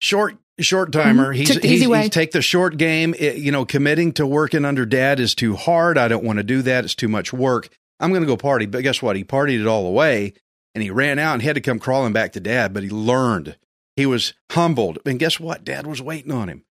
short. 0.00 0.36
Short 0.60 0.92
timer. 0.92 1.32
Mhm. 1.32 1.36
He's, 1.36 1.48
Took 1.50 1.62
the 1.62 1.68
he's, 1.68 1.76
easy 1.82 1.86
way. 1.86 2.02
he's 2.02 2.10
take 2.10 2.32
the 2.32 2.42
short 2.42 2.76
game. 2.76 3.14
It- 3.18 3.36
you 3.36 3.52
know, 3.52 3.64
committing 3.64 4.12
to 4.14 4.26
working 4.26 4.64
under 4.64 4.84
dad 4.86 5.20
is 5.20 5.34
too 5.34 5.54
hard. 5.56 5.96
I 5.98 6.08
don't 6.08 6.24
want 6.24 6.38
to 6.38 6.42
do 6.42 6.62
that. 6.62 6.84
It's 6.84 6.94
too 6.94 7.08
much 7.08 7.32
work. 7.32 7.68
I'm 8.00 8.10
going 8.10 8.22
to 8.22 8.26
go 8.26 8.36
party. 8.36 8.66
But 8.66 8.82
guess 8.82 9.00
what? 9.02 9.16
He 9.16 9.24
partied 9.24 9.60
it 9.60 9.66
all 9.66 9.86
away 9.86 10.34
and 10.74 10.82
he 10.82 10.90
ran 10.90 11.18
out 11.18 11.34
and 11.34 11.42
he 11.42 11.46
had 11.46 11.54
to 11.56 11.60
come 11.60 11.78
crawling 11.78 12.12
back 12.12 12.32
to 12.32 12.40
dad, 12.40 12.72
but 12.74 12.82
he 12.82 12.90
learned. 12.90 13.56
He 13.96 14.06
was 14.06 14.34
humbled. 14.52 14.98
And 15.04 15.18
guess 15.18 15.40
what? 15.40 15.64
Dad 15.64 15.86
was 15.86 16.00
waiting 16.02 16.30
on 16.32 16.48
him. 16.48 16.64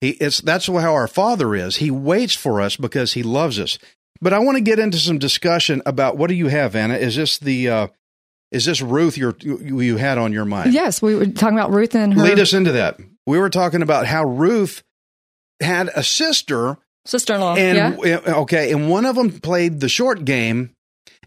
He, 0.00 0.10
it's, 0.12 0.40
that's 0.40 0.66
how 0.66 0.94
our 0.94 1.08
father 1.08 1.54
is. 1.54 1.76
He 1.76 1.90
waits 1.90 2.34
for 2.34 2.60
us 2.62 2.76
because 2.76 3.12
he 3.12 3.22
loves 3.22 3.58
us. 3.60 3.78
But 4.22 4.32
I 4.32 4.38
want 4.38 4.56
to 4.56 4.62
get 4.62 4.78
into 4.78 4.96
some 4.98 5.18
discussion 5.18 5.82
about 5.84 6.16
what 6.16 6.28
do 6.28 6.34
you 6.34 6.48
have, 6.48 6.74
Anna? 6.74 6.94
Is 6.94 7.16
this 7.16 7.36
the, 7.38 7.68
uh, 7.68 7.86
is 8.50 8.64
this 8.64 8.80
Ruth 8.82 9.16
you're, 9.16 9.36
you 9.40 9.80
you 9.80 9.96
had 9.96 10.18
on 10.18 10.32
your 10.32 10.44
mind? 10.44 10.72
Yes, 10.72 11.00
we 11.00 11.14
were 11.14 11.26
talking 11.26 11.56
about 11.58 11.70
Ruth 11.70 11.94
and 11.94 12.12
her 12.14 12.22
Lead 12.22 12.38
us 12.38 12.52
into 12.52 12.72
that. 12.72 12.98
We 13.30 13.38
were 13.38 13.48
talking 13.48 13.80
about 13.80 14.06
how 14.06 14.24
Ruth 14.24 14.82
had 15.60 15.88
a 15.94 16.02
sister, 16.02 16.78
sister 17.06 17.34
in 17.34 17.40
law. 17.40 17.54
and 17.54 17.98
yeah. 18.04 18.20
okay, 18.26 18.72
and 18.72 18.90
one 18.90 19.04
of 19.04 19.14
them 19.14 19.38
played 19.38 19.78
the 19.78 19.88
short 19.88 20.24
game, 20.24 20.74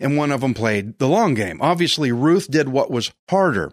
and 0.01 0.17
one 0.17 0.29
of 0.29 0.41
them 0.41 0.53
played 0.53 0.99
the 0.99 1.07
long 1.07 1.33
game. 1.33 1.61
Obviously, 1.61 2.11
Ruth 2.11 2.51
did 2.51 2.67
what 2.67 2.91
was 2.91 3.13
harder. 3.29 3.71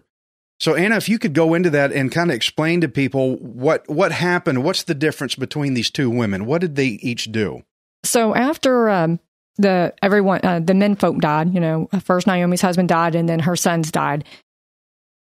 So, 0.61 0.75
Anna, 0.75 0.95
if 0.95 1.09
you 1.09 1.19
could 1.19 1.33
go 1.33 1.53
into 1.53 1.71
that 1.71 1.91
and 1.91 2.09
kind 2.09 2.29
of 2.29 2.35
explain 2.35 2.79
to 2.79 2.87
people 2.87 3.35
what 3.35 3.89
what 3.89 4.13
happened, 4.13 4.63
what's 4.63 4.83
the 4.83 4.95
difference 4.95 5.35
between 5.35 5.73
these 5.73 5.91
two 5.91 6.09
women? 6.09 6.45
What 6.45 6.61
did 6.61 6.77
they 6.77 6.87
each 7.01 7.33
do? 7.33 7.63
So 8.05 8.33
after 8.33 8.89
um, 8.89 9.19
the 9.57 9.93
everyone, 10.01 10.39
uh, 10.43 10.61
the 10.61 10.73
men 10.73 10.95
folk 10.95 11.19
died. 11.19 11.53
You 11.53 11.59
know, 11.59 11.89
first 12.01 12.27
Naomi's 12.27 12.61
husband 12.61 12.87
died, 12.87 13.13
and 13.13 13.27
then 13.27 13.39
her 13.39 13.57
sons 13.57 13.91
died. 13.91 14.23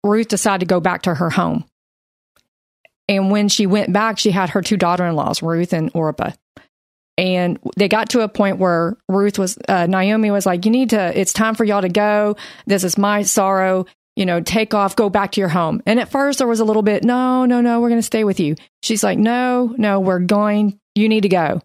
Ruth 0.03 0.27
decided 0.27 0.61
to 0.61 0.73
go 0.73 0.79
back 0.79 1.03
to 1.03 1.13
her 1.13 1.29
home. 1.29 1.65
And 3.07 3.31
when 3.31 3.49
she 3.49 3.67
went 3.67 3.93
back, 3.93 4.17
she 4.17 4.31
had 4.31 4.49
her 4.51 4.61
two 4.61 4.77
daughter 4.77 5.05
in 5.05 5.15
laws, 5.15 5.41
Ruth 5.41 5.73
and 5.73 5.91
Orpah. 5.93 6.31
And 7.17 7.59
they 7.77 7.87
got 7.87 8.09
to 8.09 8.21
a 8.21 8.27
point 8.27 8.57
where 8.57 8.97
Ruth 9.07 9.39
was, 9.39 9.57
uh, 9.69 9.85
Naomi 9.85 10.31
was 10.31 10.45
like, 10.45 10.65
You 10.65 10.71
need 10.71 10.89
to, 10.89 11.17
it's 11.17 11.31
time 11.31 11.55
for 11.55 11.63
y'all 11.63 11.81
to 11.81 11.89
go. 11.89 12.35
This 12.65 12.83
is 12.83 12.97
my 12.97 13.21
sorrow. 13.21 13.85
You 14.15 14.25
know, 14.25 14.39
take 14.41 14.73
off, 14.73 14.95
go 14.95 15.09
back 15.09 15.33
to 15.33 15.41
your 15.41 15.49
home. 15.49 15.81
And 15.85 15.99
at 15.99 16.09
first, 16.09 16.39
there 16.39 16.47
was 16.47 16.59
a 16.59 16.65
little 16.65 16.81
bit, 16.81 17.03
No, 17.03 17.45
no, 17.45 17.61
no, 17.61 17.79
we're 17.79 17.89
going 17.89 17.99
to 17.99 18.03
stay 18.03 18.23
with 18.23 18.39
you. 18.39 18.55
She's 18.83 19.03
like, 19.03 19.17
No, 19.17 19.73
no, 19.77 19.99
we're 19.99 20.19
going, 20.19 20.79
you 20.93 21.07
need 21.07 21.21
to 21.21 21.29
go. 21.29 21.61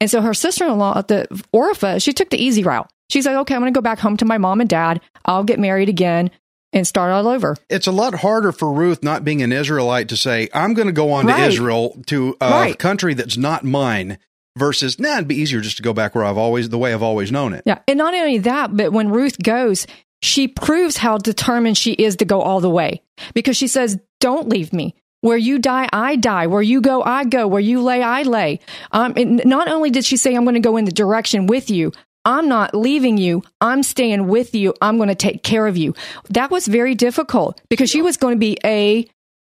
And 0.00 0.10
so 0.10 0.20
her 0.20 0.34
sister 0.34 0.64
in 0.64 0.78
law, 0.78 1.02
the 1.02 1.26
Orpah, 1.52 1.98
she 1.98 2.12
took 2.12 2.30
the 2.30 2.42
easy 2.42 2.64
route. 2.64 2.90
She's 3.10 3.26
like, 3.26 3.36
Okay, 3.36 3.54
I'm 3.54 3.60
going 3.60 3.72
to 3.72 3.78
go 3.78 3.82
back 3.82 4.00
home 4.00 4.16
to 4.16 4.24
my 4.24 4.38
mom 4.38 4.60
and 4.60 4.70
dad. 4.70 5.00
I'll 5.24 5.44
get 5.44 5.60
married 5.60 5.88
again 5.88 6.30
and 6.72 6.86
start 6.86 7.10
all 7.12 7.26
over. 7.28 7.56
It's 7.70 7.86
a 7.86 7.92
lot 7.92 8.14
harder 8.16 8.52
for 8.52 8.72
Ruth, 8.72 9.02
not 9.02 9.24
being 9.24 9.42
an 9.42 9.52
Israelite, 9.52 10.08
to 10.08 10.16
say, 10.16 10.48
I'm 10.52 10.74
going 10.74 10.88
to 10.88 10.92
go 10.92 11.12
on 11.12 11.26
to 11.26 11.36
Israel, 11.36 11.96
to 12.06 12.36
a 12.40 12.50
Right. 12.50 12.78
country 12.78 13.14
that's 13.14 13.36
not 13.36 13.64
mine, 13.64 14.18
versus, 14.56 14.98
nah, 14.98 15.14
it'd 15.14 15.28
be 15.28 15.36
easier 15.36 15.60
just 15.60 15.76
to 15.78 15.82
go 15.82 15.92
back 15.92 16.14
where 16.14 16.24
I've 16.24 16.36
always, 16.38 16.68
the 16.68 16.78
way 16.78 16.92
I've 16.92 17.02
always 17.02 17.30
known 17.32 17.52
it. 17.54 17.62
Yeah. 17.64 17.78
And 17.86 17.96
not 17.98 18.12
only 18.14 18.38
that, 18.38 18.76
but 18.76 18.92
when 18.92 19.08
Ruth 19.08 19.38
goes, 19.42 19.86
she 20.20 20.48
proves 20.48 20.96
how 20.96 21.16
determined 21.18 21.78
she 21.78 21.92
is 21.92 22.16
to 22.16 22.24
go 22.24 22.42
all 22.42 22.60
the 22.60 22.70
way 22.70 23.02
because 23.34 23.56
she 23.56 23.68
says, 23.68 23.98
Don't 24.20 24.48
leave 24.48 24.72
me. 24.72 24.94
Where 25.20 25.36
you 25.36 25.58
die, 25.58 25.88
I 25.92 26.14
die. 26.16 26.46
Where 26.46 26.62
you 26.62 26.80
go, 26.80 27.02
I 27.02 27.24
go. 27.24 27.46
Where 27.48 27.60
you 27.60 27.82
lay, 27.82 28.02
I 28.02 28.22
lay. 28.22 28.60
Um, 28.92 29.14
and 29.16 29.42
not 29.44 29.66
only 29.68 29.90
did 29.90 30.04
she 30.04 30.16
say, 30.16 30.34
I'm 30.34 30.44
going 30.44 30.54
to 30.54 30.60
go 30.60 30.76
in 30.76 30.84
the 30.84 30.92
direction 30.92 31.46
with 31.46 31.70
you, 31.70 31.92
I'm 32.28 32.46
not 32.46 32.74
leaving 32.74 33.16
you. 33.16 33.42
I'm 33.62 33.82
staying 33.82 34.28
with 34.28 34.54
you. 34.54 34.74
I'm 34.82 34.98
going 34.98 35.08
to 35.08 35.14
take 35.14 35.42
care 35.42 35.66
of 35.66 35.78
you. 35.78 35.94
That 36.28 36.50
was 36.50 36.66
very 36.66 36.94
difficult 36.94 37.58
because 37.70 37.88
she 37.88 38.02
was 38.02 38.18
going 38.18 38.34
to 38.34 38.38
be 38.38 38.58
a, 38.62 39.08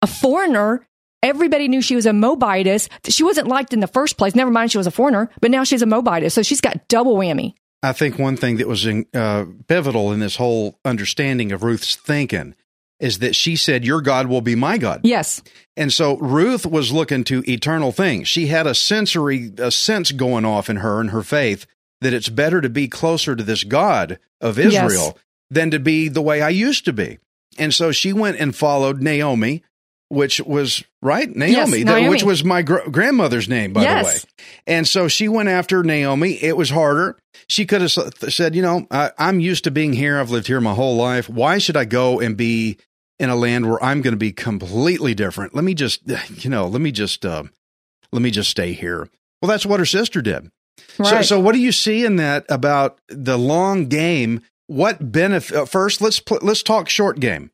a 0.03 0.07
foreigner. 0.07 0.85
Everybody 1.23 1.67
knew 1.67 1.81
she 1.81 1.95
was 1.95 2.05
a 2.05 2.13
Moabitess. 2.13 2.87
She 3.07 3.23
wasn't 3.23 3.47
liked 3.47 3.73
in 3.73 3.79
the 3.79 3.87
first 3.87 4.17
place. 4.17 4.35
Never 4.35 4.51
mind, 4.51 4.71
she 4.71 4.77
was 4.77 4.85
a 4.85 4.91
foreigner, 4.91 5.31
but 5.41 5.49
now 5.49 5.63
she's 5.63 5.81
a 5.81 5.87
Moabitess. 5.87 6.35
So 6.35 6.43
she's 6.43 6.61
got 6.61 6.87
double 6.87 7.15
whammy. 7.15 7.55
I 7.81 7.91
think 7.91 8.19
one 8.19 8.37
thing 8.37 8.57
that 8.57 8.67
was 8.67 8.85
in, 8.85 9.07
uh, 9.15 9.45
pivotal 9.67 10.11
in 10.11 10.19
this 10.19 10.35
whole 10.35 10.77
understanding 10.85 11.51
of 11.51 11.63
Ruth's 11.63 11.95
thinking 11.95 12.53
is 12.99 13.17
that 13.17 13.35
she 13.35 13.55
said, 13.55 13.83
Your 13.83 14.01
God 14.01 14.27
will 14.27 14.41
be 14.41 14.53
my 14.53 14.77
God. 14.77 15.01
Yes. 15.03 15.41
And 15.75 15.91
so 15.91 16.17
Ruth 16.17 16.67
was 16.67 16.91
looking 16.91 17.23
to 17.23 17.41
eternal 17.49 17.91
things. 17.91 18.27
She 18.27 18.45
had 18.47 18.67
a 18.67 18.75
sensory, 18.75 19.51
a 19.57 19.71
sense 19.71 20.11
going 20.11 20.45
off 20.45 20.69
in 20.69 20.77
her 20.77 21.01
and 21.01 21.09
her 21.09 21.23
faith 21.23 21.65
that 22.01 22.13
it's 22.13 22.29
better 22.29 22.61
to 22.61 22.69
be 22.69 22.87
closer 22.87 23.35
to 23.35 23.43
this 23.43 23.63
God 23.63 24.19
of 24.41 24.57
Israel 24.59 25.17
than 25.49 25.71
to 25.71 25.79
be 25.79 26.07
the 26.07 26.21
way 26.21 26.41
I 26.41 26.49
used 26.49 26.85
to 26.85 26.93
be. 26.93 27.19
And 27.57 27.73
so 27.73 27.91
she 27.91 28.13
went 28.13 28.37
and 28.39 28.55
followed 28.55 29.01
Naomi, 29.01 29.63
which 30.07 30.39
was 30.41 30.83
right, 31.01 31.29
Naomi, 31.35 31.83
that- 31.83 31.93
Naomi. 31.93 32.09
which 32.09 32.23
was 32.23 32.43
my 32.43 32.61
gr- 32.61 32.89
grandmother's 32.89 33.49
name, 33.49 33.73
by 33.73 33.81
Yes. 33.83 34.21
the 34.21 34.27
way. 34.27 34.45
And 34.67 34.87
so 34.87 35.07
she 35.07 35.27
went 35.27 35.49
after 35.49 35.83
Naomi. 35.83 36.31
It 36.41 36.55
was 36.55 36.69
harder. 36.69 37.17
She 37.47 37.65
could 37.65 37.81
have 37.81 37.91
said, 37.91 38.55
you 38.55 38.61
know, 38.61 38.87
I, 38.91 39.11
I'm 39.17 39.39
used 39.39 39.65
to 39.65 39.71
being 39.71 39.93
here. 39.93 40.19
I've 40.19 40.31
lived 40.31 40.47
here 40.47 40.61
my 40.61 40.73
whole 40.73 40.95
life. 40.95 41.27
Why 41.29 41.57
should 41.57 41.75
I 41.77 41.85
go 41.85 42.19
and 42.19 42.37
be 42.37 42.77
in 43.19 43.29
a 43.29 43.35
land 43.35 43.69
where 43.69 43.83
I'm 43.83 44.01
going 44.01 44.13
to 44.13 44.17
be 44.17 44.31
completely 44.31 45.13
different? 45.13 45.53
Let 45.53 45.63
me 45.63 45.73
just, 45.73 46.01
you 46.43 46.49
know, 46.49 46.67
let 46.67 46.81
me 46.81 46.91
just, 46.91 47.25
uh, 47.25 47.43
let 48.11 48.21
me 48.21 48.31
just 48.31 48.49
stay 48.49 48.73
here. 48.73 49.09
Well, 49.41 49.49
that's 49.49 49.65
what 49.65 49.79
her 49.79 49.85
sister 49.85 50.21
did. 50.21 50.49
So, 50.97 51.03
Right. 51.03 51.25
so 51.25 51.39
what 51.39 51.53
do 51.53 51.59
you 51.59 51.71
see 51.71 52.05
in 52.05 52.17
that 52.17 52.45
about 52.49 52.99
the 53.07 53.37
long 53.37 53.87
game? 53.87 54.41
What 54.67 55.11
benefit? 55.11 55.55
Uh, 55.57 55.65
first, 55.65 56.01
let's 56.01 56.19
pl- 56.19 56.39
let's 56.41 56.61
talk 56.63 56.89
short 56.89 57.19
game. 57.19 57.51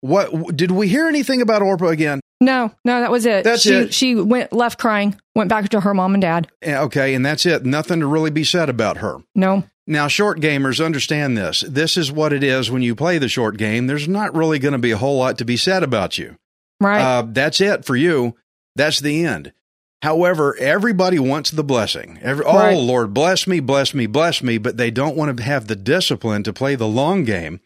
What 0.00 0.56
did 0.56 0.72
we 0.72 0.88
hear 0.88 1.06
anything 1.08 1.40
about 1.40 1.62
Orpah 1.62 1.86
again? 1.88 2.20
No, 2.40 2.72
no, 2.84 3.00
that 3.00 3.10
was 3.10 3.24
it. 3.24 3.44
That's 3.44 3.62
she, 3.62 3.72
it. 3.74 3.94
She 3.94 4.14
went 4.16 4.52
left 4.52 4.78
crying, 4.78 5.16
went 5.36 5.48
back 5.48 5.68
to 5.70 5.80
her 5.80 5.94
mom 5.94 6.14
and 6.14 6.22
dad. 6.22 6.48
Okay, 6.66 7.14
and 7.14 7.24
that's 7.24 7.46
it. 7.46 7.64
Nothing 7.64 8.00
to 8.00 8.06
really 8.06 8.30
be 8.30 8.42
said 8.42 8.68
about 8.68 8.96
her. 8.98 9.18
No. 9.36 9.62
Now, 9.86 10.08
short 10.08 10.40
gamers 10.40 10.84
understand 10.84 11.36
this. 11.36 11.64
This 11.68 11.96
is 11.96 12.10
what 12.10 12.32
it 12.32 12.42
is 12.42 12.70
when 12.70 12.82
you 12.82 12.94
play 12.96 13.18
the 13.18 13.28
short 13.28 13.56
game. 13.56 13.86
There's 13.86 14.08
not 14.08 14.34
really 14.34 14.58
going 14.58 14.72
to 14.72 14.78
be 14.78 14.90
a 14.92 14.96
whole 14.96 15.18
lot 15.18 15.38
to 15.38 15.44
be 15.44 15.56
said 15.56 15.82
about 15.82 16.18
you. 16.18 16.36
Right. 16.80 17.00
Uh, 17.00 17.22
that's 17.28 17.60
it 17.60 17.84
for 17.84 17.94
you. 17.96 18.36
That's 18.74 19.00
the 19.00 19.24
end. 19.24 19.52
However, 20.02 20.56
everybody 20.58 21.18
wants 21.18 21.50
the 21.50 21.62
blessing. 21.64 22.18
Every, 22.22 22.44
oh, 22.44 22.56
Right. 22.58 22.76
Lord, 22.76 23.14
bless 23.14 23.46
me, 23.46 23.60
bless 23.60 23.94
me, 23.94 24.06
bless 24.06 24.42
me, 24.42 24.58
but 24.58 24.76
they 24.76 24.90
don't 24.90 25.16
want 25.16 25.36
to 25.36 25.42
have 25.44 25.68
the 25.68 25.76
discipline 25.76 26.42
to 26.42 26.52
play 26.52 26.74
the 26.74 26.88
long 26.88 27.24
game, 27.24 27.60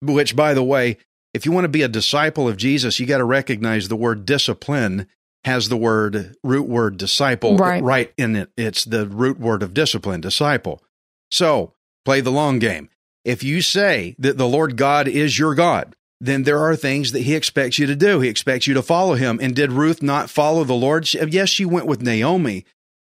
which, 0.00 0.34
by 0.34 0.54
the 0.54 0.62
way, 0.62 0.96
if 1.34 1.44
you 1.44 1.52
want 1.52 1.64
to 1.64 1.68
be 1.68 1.82
a 1.82 1.88
disciple 1.88 2.48
of 2.48 2.56
Jesus, 2.56 2.98
you 2.98 3.06
got 3.06 3.18
to 3.18 3.24
recognize 3.24 3.88
the 3.88 3.96
word 3.96 4.24
discipline 4.24 5.06
has 5.44 5.68
the 5.68 5.76
word 5.76 6.36
root 6.42 6.66
word 6.66 6.96
disciple 6.96 7.58
Right. 7.58 8.12
in 8.16 8.34
it. 8.34 8.50
It's 8.56 8.84
the 8.84 9.06
root 9.06 9.38
word 9.38 9.62
of 9.62 9.74
discipline, 9.74 10.22
disciple. 10.22 10.82
So 11.30 11.74
play 12.06 12.22
the 12.22 12.32
long 12.32 12.58
game. 12.60 12.88
If 13.26 13.42
you 13.42 13.60
say 13.60 14.14
that 14.18 14.38
the 14.38 14.48
Lord 14.48 14.76
God 14.78 15.06
is 15.06 15.38
your 15.38 15.54
God, 15.54 15.94
then 16.24 16.42
there 16.44 16.58
are 16.58 16.76
things 16.76 17.12
that 17.12 17.22
he 17.22 17.34
expects 17.34 17.78
you 17.78 17.86
to 17.86 17.96
do. 17.96 18.20
He 18.20 18.28
expects 18.28 18.66
you 18.66 18.74
to 18.74 18.82
follow 18.82 19.14
him. 19.14 19.38
And 19.42 19.54
did 19.54 19.72
Ruth 19.72 20.02
not 20.02 20.30
follow 20.30 20.64
the 20.64 20.74
Lord? 20.74 21.06
She- 21.06 21.18
Yes, 21.28 21.48
she 21.48 21.64
went 21.64 21.86
with 21.86 22.02
Naomi, 22.02 22.64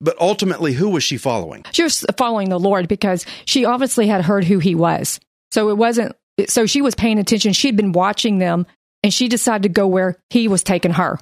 but 0.00 0.16
ultimately, 0.20 0.74
who 0.74 0.88
was 0.90 1.02
she 1.04 1.16
following? 1.16 1.64
she 1.72 1.82
was 1.82 2.04
following 2.16 2.48
the 2.48 2.58
Lord 2.60 2.88
because 2.88 3.26
she 3.44 3.64
obviously 3.64 4.06
had 4.06 4.24
heard 4.24 4.44
who 4.44 4.58
he 4.58 4.74
was. 4.74 5.20
So 5.50 5.68
it 5.70 5.76
wasn't, 5.76 6.14
so 6.46 6.66
she 6.66 6.82
was 6.82 6.94
paying 6.94 7.18
attention. 7.18 7.52
She'd 7.52 7.76
been 7.76 7.92
watching 7.92 8.38
them 8.38 8.66
and 9.02 9.12
she 9.12 9.28
decided 9.28 9.62
to 9.64 9.68
go 9.68 9.86
where 9.86 10.16
he 10.30 10.46
was 10.48 10.62
taking 10.62 10.92
her, 10.92 11.18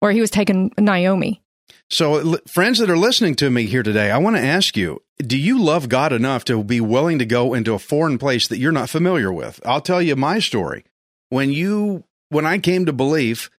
where 0.00 0.12
he 0.12 0.20
was 0.20 0.30
taking 0.30 0.72
Naomi. 0.78 1.42
So, 1.88 2.36
friends 2.46 2.78
that 2.78 2.90
are 2.90 2.96
listening 2.96 3.34
to 3.36 3.50
me 3.50 3.66
here 3.66 3.82
today, 3.82 4.10
I 4.10 4.18
want 4.18 4.36
to 4.36 4.42
ask 4.42 4.76
you 4.76 5.02
do 5.18 5.36
you 5.36 5.60
love 5.62 5.88
God 5.88 6.12
enough 6.12 6.44
to 6.46 6.64
be 6.64 6.80
willing 6.80 7.18
to 7.18 7.26
go 7.26 7.52
into 7.52 7.74
a 7.74 7.78
foreign 7.78 8.16
place 8.16 8.48
that 8.48 8.58
you're 8.58 8.72
not 8.72 8.88
familiar 8.88 9.32
with? 9.32 9.60
I'll 9.66 9.80
tell 9.80 10.00
you 10.00 10.16
my 10.16 10.38
story. 10.38 10.84
When 11.30 11.50
you, 11.50 12.04
when 12.28 12.46
I 12.46 12.58
came 12.58 12.86
to 12.86 12.92
belief, 12.92 13.50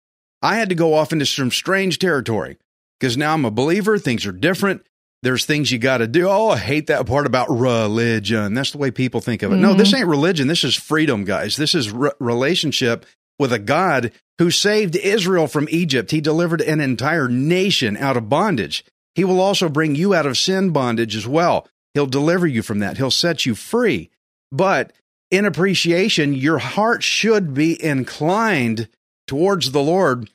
I 0.43 0.57
had 0.57 0.69
to 0.69 0.75
go 0.75 0.95
off 0.95 1.13
into 1.13 1.27
some 1.27 1.51
strange 1.51 1.99
territory 1.99 2.59
because 2.99 3.17
now 3.17 3.33
I'm 3.33 3.45
a 3.45 3.51
believer. 3.51 3.99
Things 3.99 4.27
are 4.27 4.33
different. 4.33 4.85
There's 5.23 5.45
things 5.45 5.71
you 5.71 5.79
got 5.79 5.99
to 5.99 6.07
do. 6.07 6.29
Oh, 6.29 6.51
I 6.51 6.59
hate 6.59 6.87
that 6.87 7.07
part 7.07 7.27
about 7.27 7.51
religion. 7.51 8.55
That's 8.55 8.71
the 8.71 8.79
way 8.79 8.91
people 8.91 9.21
think 9.21 9.43
of 9.43 9.53
it. 9.53 9.57
No, 9.57 9.71
mm-hmm. 9.71 9.79
this 9.79 9.93
ain't 9.93 10.07
religion. 10.09 10.49
This 10.49 10.65
is 10.65 10.75
freedom, 10.75 11.25
guys. 11.25 11.57
This 11.57 11.75
is 11.75 11.91
re- 11.91 12.13
relationship 12.19 13.05
with 13.39 13.53
a 13.53 13.59
God 13.59 14.13
who 14.39 14.51
saved 14.51 14.97
Israel 14.97 15.47
from 15.47 15.69
Egypt. 15.71 16.11
He 16.11 16.23
delivered 16.23 16.63
an 16.63 16.81
entire 16.81 17.29
nation 17.29 17.99
out 17.99 18.17
of 18.17 18.31
bondage. 18.31 18.85
He 19.15 19.25
will 19.25 19.41
also 19.41 19.69
bring 19.69 19.95
you 19.95 20.15
out 20.15 20.25
of 20.25 20.39
sin 20.39 20.71
bondage 20.71 21.15
as 21.15 21.27
well. 21.27 21.69
He'll 21.93 22.07
deliver 22.07 22.47
you 22.47 22.63
from 22.63 22.79
that. 22.79 22.97
He'll 22.97 23.11
set 23.11 23.45
you 23.45 23.55
free. 23.55 24.11
But 24.51 24.93
in 25.31 25.45
appreciation, 25.45 26.35
your 26.35 26.59
heart 26.59 27.03
should 27.03 27.55
be 27.55 27.83
inclined 27.83 28.89
towards 29.27 29.71
the 29.71 29.83
Lord 29.83 30.31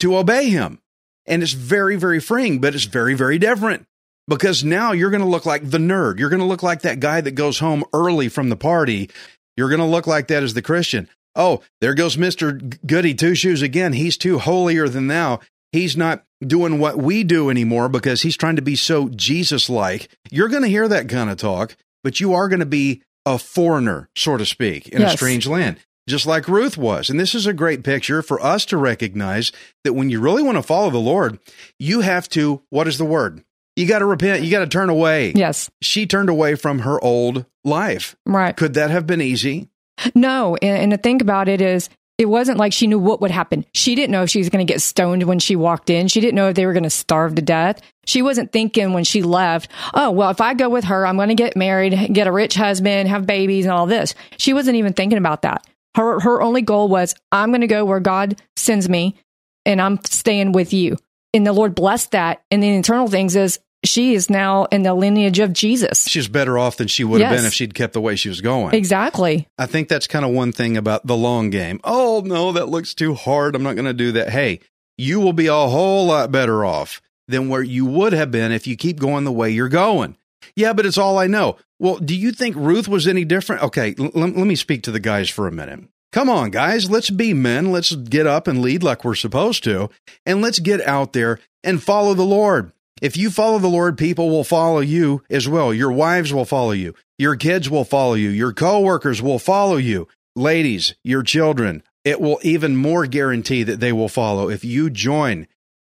to 0.00 0.16
obey 0.16 0.50
him. 0.50 0.80
And 1.26 1.42
it's 1.42 1.52
very, 1.52 1.96
very 1.96 2.20
freeing, 2.20 2.60
but 2.60 2.74
it's 2.74 2.84
very, 2.84 3.14
very 3.14 3.38
different 3.38 3.86
because 4.28 4.62
now 4.62 4.92
you're 4.92 5.10
going 5.10 5.22
to 5.22 5.28
look 5.28 5.46
like 5.46 5.68
the 5.68 5.78
nerd. 5.78 6.18
You're 6.18 6.28
going 6.28 6.40
to 6.40 6.46
look 6.46 6.62
like 6.62 6.82
that 6.82 7.00
guy 7.00 7.20
that 7.20 7.32
goes 7.32 7.58
home 7.58 7.84
early 7.92 8.28
from 8.28 8.50
the 8.50 8.56
party. 8.56 9.10
You're 9.56 9.70
going 9.70 9.80
to 9.80 9.86
look 9.86 10.06
like 10.06 10.28
that 10.28 10.42
as 10.42 10.54
the 10.54 10.62
Christian. 10.62 11.08
Oh, 11.34 11.62
there 11.80 11.94
goes 11.94 12.16
Mr. 12.16 12.78
Goody 12.86 13.14
Two 13.14 13.34
Shoes 13.34 13.62
again. 13.62 13.92
He's 13.92 14.16
too 14.16 14.38
holier 14.38 14.88
than 14.88 15.08
thou. 15.08 15.40
He's 15.72 15.96
not 15.96 16.24
doing 16.40 16.78
what 16.78 16.98
we 16.98 17.24
do 17.24 17.50
anymore 17.50 17.88
because 17.88 18.22
he's 18.22 18.36
trying 18.36 18.56
to 18.56 18.62
be 18.62 18.76
so 18.76 19.08
Jesus 19.08 19.68
like. 19.68 20.08
You're 20.30 20.48
going 20.48 20.62
to 20.62 20.68
hear 20.68 20.86
that 20.86 21.08
kind 21.08 21.30
of 21.30 21.36
talk, 21.36 21.76
but 22.04 22.20
you 22.20 22.34
are 22.34 22.48
going 22.48 22.60
to 22.60 22.66
be 22.66 23.02
a 23.26 23.38
foreigner, 23.38 24.08
so 24.16 24.36
to 24.36 24.46
speak, 24.46 24.88
in 24.88 25.02
a 25.02 25.10
strange 25.10 25.46
land, 25.46 25.78
just 26.08 26.26
like 26.26 26.48
Ruth 26.48 26.76
was. 26.76 27.08
And 27.08 27.18
this 27.18 27.34
is 27.34 27.46
a 27.46 27.52
great 27.52 27.82
picture 27.82 28.22
for 28.22 28.40
us 28.40 28.64
to 28.66 28.76
recognize 28.76 29.52
that 29.84 29.94
when 29.94 30.10
you 30.10 30.20
really 30.20 30.42
want 30.42 30.56
to 30.56 30.62
follow 30.62 30.90
the 30.90 30.98
Lord, 30.98 31.38
you 31.78 32.00
have 32.00 32.28
to, 32.30 32.62
what 32.70 32.86
is 32.86 32.98
the 32.98 33.04
word? 33.04 33.42
You 33.76 33.88
got 33.88 34.00
to 34.00 34.06
repent. 34.06 34.44
You 34.44 34.50
got 34.50 34.60
to 34.60 34.66
turn 34.66 34.90
away. 34.90 35.32
Yes. 35.34 35.70
She 35.82 36.06
turned 36.06 36.28
away 36.28 36.54
from 36.54 36.80
her 36.80 37.02
old 37.02 37.46
life. 37.64 38.14
Right. 38.24 38.56
Could 38.56 38.74
that 38.74 38.90
have 38.90 39.06
been 39.06 39.20
easy? 39.20 39.68
No. 40.14 40.56
And, 40.62 40.82
and 40.82 40.92
the 40.92 40.96
thing 40.96 41.20
about 41.20 41.48
it 41.48 41.60
is, 41.60 41.88
it 42.16 42.26
wasn't 42.26 42.58
like 42.58 42.72
she 42.72 42.86
knew 42.86 42.98
what 42.98 43.20
would 43.20 43.32
happen. 43.32 43.66
She 43.74 43.94
didn't 43.94 44.12
know 44.12 44.22
if 44.22 44.30
she 44.30 44.38
was 44.38 44.48
going 44.48 44.64
to 44.64 44.72
get 44.72 44.80
stoned 44.80 45.24
when 45.24 45.40
she 45.40 45.56
walked 45.56 45.90
in. 45.90 46.06
She 46.06 46.20
didn't 46.20 46.36
know 46.36 46.48
if 46.48 46.54
they 46.54 46.64
were 46.64 46.72
going 46.72 46.84
to 46.84 46.90
starve 46.90 47.34
to 47.34 47.42
death. 47.42 47.80
She 48.06 48.22
wasn't 48.22 48.52
thinking 48.52 48.92
when 48.92 49.04
she 49.04 49.22
left, 49.22 49.70
oh, 49.94 50.12
well, 50.12 50.30
if 50.30 50.40
I 50.40 50.54
go 50.54 50.68
with 50.68 50.84
her, 50.84 51.06
I'm 51.06 51.16
going 51.16 51.30
to 51.30 51.34
get 51.34 51.56
married, 51.56 52.12
get 52.12 52.28
a 52.28 52.32
rich 52.32 52.54
husband, 52.54 53.08
have 53.08 53.26
babies, 53.26 53.64
and 53.64 53.72
all 53.72 53.86
this. 53.86 54.14
She 54.36 54.52
wasn't 54.52 54.76
even 54.76 54.92
thinking 54.92 55.18
about 55.18 55.42
that. 55.42 55.66
Her, 55.96 56.20
her 56.20 56.40
only 56.40 56.62
goal 56.62 56.88
was, 56.88 57.14
I'm 57.32 57.50
going 57.50 57.62
to 57.62 57.66
go 57.66 57.84
where 57.84 58.00
God 58.00 58.40
sends 58.56 58.88
me 58.88 59.16
and 59.64 59.80
I'm 59.80 59.98
staying 60.04 60.52
with 60.52 60.72
you. 60.72 60.96
And 61.32 61.44
the 61.44 61.52
Lord 61.52 61.74
blessed 61.74 62.12
that. 62.12 62.42
And 62.50 62.62
the 62.62 62.68
internal 62.68 63.08
things 63.08 63.34
is 63.34 63.58
she 63.84 64.14
is 64.14 64.28
now 64.30 64.64
in 64.66 64.82
the 64.82 64.94
lineage 64.94 65.38
of 65.38 65.52
Jesus. 65.52 66.06
She's 66.08 66.28
better 66.28 66.58
off 66.58 66.76
than 66.76 66.88
she 66.88 67.04
would 67.04 67.20
have 67.20 67.36
been 67.36 67.44
if 67.44 67.52
she'd 67.54 67.74
kept 67.74 67.92
the 67.92 68.00
way 68.00 68.16
she 68.16 68.28
was 68.28 68.40
going. 68.40 68.74
Exactly. 68.74 69.48
I 69.58 69.66
think 69.66 69.88
that's 69.88 70.06
kind 70.06 70.24
of 70.24 70.30
one 70.32 70.52
thing 70.52 70.76
about 70.76 71.06
the 71.06 71.16
long 71.16 71.50
game. 71.50 71.80
Oh, 71.84 72.22
no, 72.24 72.52
that 72.52 72.68
looks 72.68 72.94
too 72.94 73.14
hard. 73.14 73.54
I'm 73.54 73.62
not 73.62 73.74
going 73.76 73.84
to 73.86 73.92
do 73.92 74.12
that. 74.12 74.30
Hey, 74.30 74.60
you 74.98 75.20
will 75.20 75.32
be 75.32 75.46
a 75.46 75.52
whole 75.54 76.06
lot 76.06 76.32
better 76.32 76.64
off 76.64 77.00
than 77.28 77.48
where 77.48 77.62
you 77.62 77.86
would 77.86 78.12
have 78.12 78.30
been 78.30 78.52
if 78.52 78.66
you 78.66 78.76
keep 78.76 78.98
going 78.98 79.24
the 79.24 79.32
way 79.32 79.50
you're 79.50 79.68
going. 79.68 80.16
Yeah, 80.56 80.72
but 80.72 80.86
it's 80.86 80.98
all 80.98 81.18
I 81.18 81.26
know. 81.26 81.56
Well, 81.78 81.96
do 81.98 82.14
you 82.14 82.30
think 82.32 82.54
Ruth 82.56 82.86
was 82.86 83.06
any 83.08 83.24
different? 83.24 83.62
Okay, 83.62 83.94
l- 83.98 84.10
let 84.14 84.34
me 84.46 84.56
speak 84.56 84.82
to 84.84 84.90
the 84.92 85.00
guys 85.00 85.28
for 85.30 85.46
a 85.48 85.52
minute. 85.52 85.80
Come 86.12 86.30
on, 86.30 86.50
guys, 86.50 86.88
let's 86.88 87.10
be 87.10 87.34
men. 87.34 87.72
Let's 87.72 87.92
get 87.94 88.26
up 88.26 88.46
and 88.46 88.62
lead 88.62 88.82
like 88.84 89.04
we're 89.04 89.14
supposed 89.16 89.64
to. 89.64 89.90
And 90.24 90.40
let's 90.42 90.60
get 90.60 90.80
out 90.86 91.12
there 91.12 91.40
and 91.64 91.82
follow 91.82 92.14
the 92.14 92.22
Lord. 92.22 92.70
If 93.04 93.18
you 93.18 93.30
follow 93.30 93.58
the 93.58 93.68
Lord, 93.68 93.98
people 93.98 94.30
will 94.30 94.44
follow 94.44 94.80
you 94.80 95.22
as 95.28 95.46
well. 95.46 95.74
Your 95.74 95.92
wives 95.92 96.32
will 96.32 96.46
follow 96.46 96.70
you. 96.70 96.94
Your 97.18 97.36
kids 97.36 97.68
will 97.68 97.84
follow 97.84 98.14
you. 98.14 98.30
Your 98.30 98.54
coworkers 98.54 99.20
will 99.20 99.38
follow 99.38 99.76
you. 99.76 100.08
Ladies, 100.34 100.94
your 101.04 101.22
children, 101.22 101.82
it 102.02 102.18
will 102.18 102.38
even 102.42 102.76
more 102.76 103.06
guarantee 103.06 103.62
that 103.62 103.78
they 103.78 103.92
will 103.92 104.08
follow 104.08 104.48
if 104.48 104.64
you 104.64 104.88
join 104.88 105.46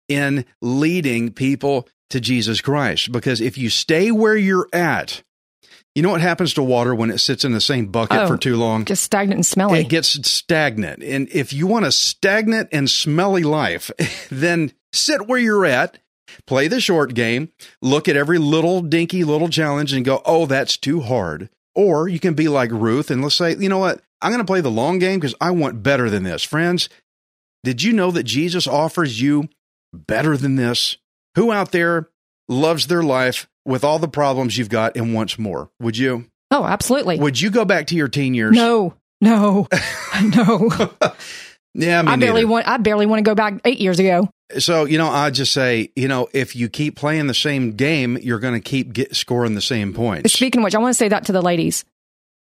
in 0.09 0.45
leading 0.61 1.33
people 1.33 1.89
to 2.11 2.21
Jesus 2.21 2.61
Christ. 2.61 3.13
Because 3.13 3.41
if 3.41 3.57
you 3.57 3.71
stay 3.71 4.11
where 4.11 4.37
you're 4.37 4.69
at, 4.73 5.23
you 5.95 6.03
know 6.03 6.11
what 6.11 6.21
happens 6.21 6.53
to 6.55 6.65
water 6.65 6.97
when 6.97 7.11
it 7.11 7.19
sits 7.19 7.45
in 7.45 7.53
the 7.53 7.61
same 7.61 7.87
bucket 7.87 8.23
Oh. 8.23 8.27
for 8.27 8.37
too 8.37 8.57
long? 8.57 8.85
Just 8.87 9.05
stagnant 9.05 9.39
and 9.39 9.47
smelly. 9.47 9.79
It 9.79 9.89
gets 9.89 10.09
stagnant. 10.29 11.01
And 11.05 11.29
if 11.31 11.53
you 11.53 11.69
want 11.69 11.87
a 11.87 11.93
stagnant 11.93 12.71
and 12.73 12.91
smelly 12.91 13.45
life, 13.45 13.93
then 14.31 14.73
sit 14.93 15.29
where 15.29 15.39
you're 15.39 15.65
at, 15.65 15.99
play 16.47 16.69
the 16.69 16.81
short 16.81 17.15
game, 17.15 17.51
look 17.83 18.09
at 18.09 18.17
every 18.17 18.39
little 18.39 18.81
dinky 18.81 19.25
little 19.25 19.49
challenge 19.49 19.93
and 19.93 20.05
go, 20.05 20.23
oh, 20.25 20.47
that's 20.47 20.77
too 20.77 21.01
hard. 21.01 21.51
Or 21.75 22.09
you 22.09 22.21
can 22.21 22.35
be 22.35 22.49
like 22.49 22.71
Ruth 22.71 23.11
and 23.11 23.23
let's 23.23 23.35
say, 23.35 23.57
you 23.57 23.69
know 23.69 23.79
what? 23.79 24.01
I'm 24.23 24.31
going 24.31 24.39
to 24.39 24.51
play 24.51 24.61
the 24.61 24.71
long 24.71 24.99
game 24.99 25.21
because 25.21 25.35
I 25.41 25.51
want 25.51 25.83
better 25.83 26.09
than 26.09 26.23
this. 26.23 26.43
Friends, 26.43 26.89
did 27.63 27.83
you 27.83 27.93
know 27.93 28.11
that 28.11 28.23
Jesus 28.23 28.67
offers 28.67 29.21
you 29.21 29.49
better 29.93 30.37
than 30.37 30.57
this? 30.57 30.97
Who 31.35 31.53
out 31.53 31.73
there 31.73 32.09
loves 32.49 32.87
their 32.87 33.03
life 33.03 33.49
with 33.65 33.85
all 33.85 33.99
the 33.99 34.09
problems 34.09 34.57
you've 34.57 34.69
got 34.69 34.97
and 34.97 35.15
wants 35.15 35.39
more? 35.39 35.71
Would 35.81 35.99
you? 35.99 36.27
oh, 36.55 36.65
absolutely. 36.65 37.19
Would 37.19 37.41
you 37.41 37.51
go 37.51 37.65
back 37.65 37.89
to 37.89 37.97
your 37.97 38.09
teen 38.09 38.33
years? 38.35 38.55
No, 38.55 38.95
no, 39.21 39.67
no. 40.23 40.71
Yeah, 41.75 42.03
I 42.07 42.17
barely 42.17 42.45
want. 42.45 42.69
I 42.69 42.77
barely 42.77 43.07
want 43.07 43.19
to 43.19 43.29
go 43.29 43.35
back 43.35 43.61
eight 43.65 43.81
years 43.81 43.99
ago. 43.99 44.29
So, 44.59 44.85
you 44.85 44.99
know, 44.99 45.09
I 45.09 45.31
just 45.31 45.53
say, 45.53 45.91
you 45.97 46.07
know, 46.07 46.29
if 46.33 46.55
you 46.55 46.69
keep 46.69 46.97
playing 46.97 47.27
the 47.27 47.35
same 47.35 47.73
game, 47.73 48.17
you're 48.19 48.39
going 48.39 48.55
to 48.55 48.61
keep 48.61 48.93
get, 48.93 49.17
scoring 49.17 49.55
the 49.55 49.61
same 49.61 49.93
points. 49.93 50.33
Speaking 50.33 50.61
of 50.61 50.65
which, 50.65 50.75
I 50.75 50.79
want 50.79 50.95
to 50.95 50.99
say 50.99 51.09
that 51.09 51.25
to 51.27 51.33
the 51.33 51.43
ladies 51.43 51.85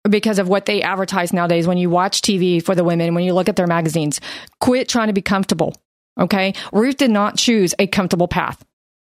because 0.07 0.37
of 0.37 0.47
what 0.47 0.65
they 0.65 0.81
advertise 0.81 1.33
nowadays. 1.33 1.65
When 1.65 1.77
you 1.77 1.89
watch 1.89 2.21
TV 2.21 2.63
for 2.63 2.75
the 2.75 2.83
women, 2.83 3.15
when 3.15 3.23
you 3.23 3.33
look 3.33 3.49
at 3.49 3.55
their 3.55 3.67
magazines, 3.67 4.21
quit 4.59 4.87
trying 4.87 5.07
to 5.07 5.13
be 5.13 5.21
comfortable. 5.21 5.75
Okay, 6.19 6.53
Ruth 6.71 6.97
did 6.97 7.09
not 7.09 7.37
choose 7.37 7.73
a 7.79 7.87
comfortable 7.87 8.27
path. 8.27 8.63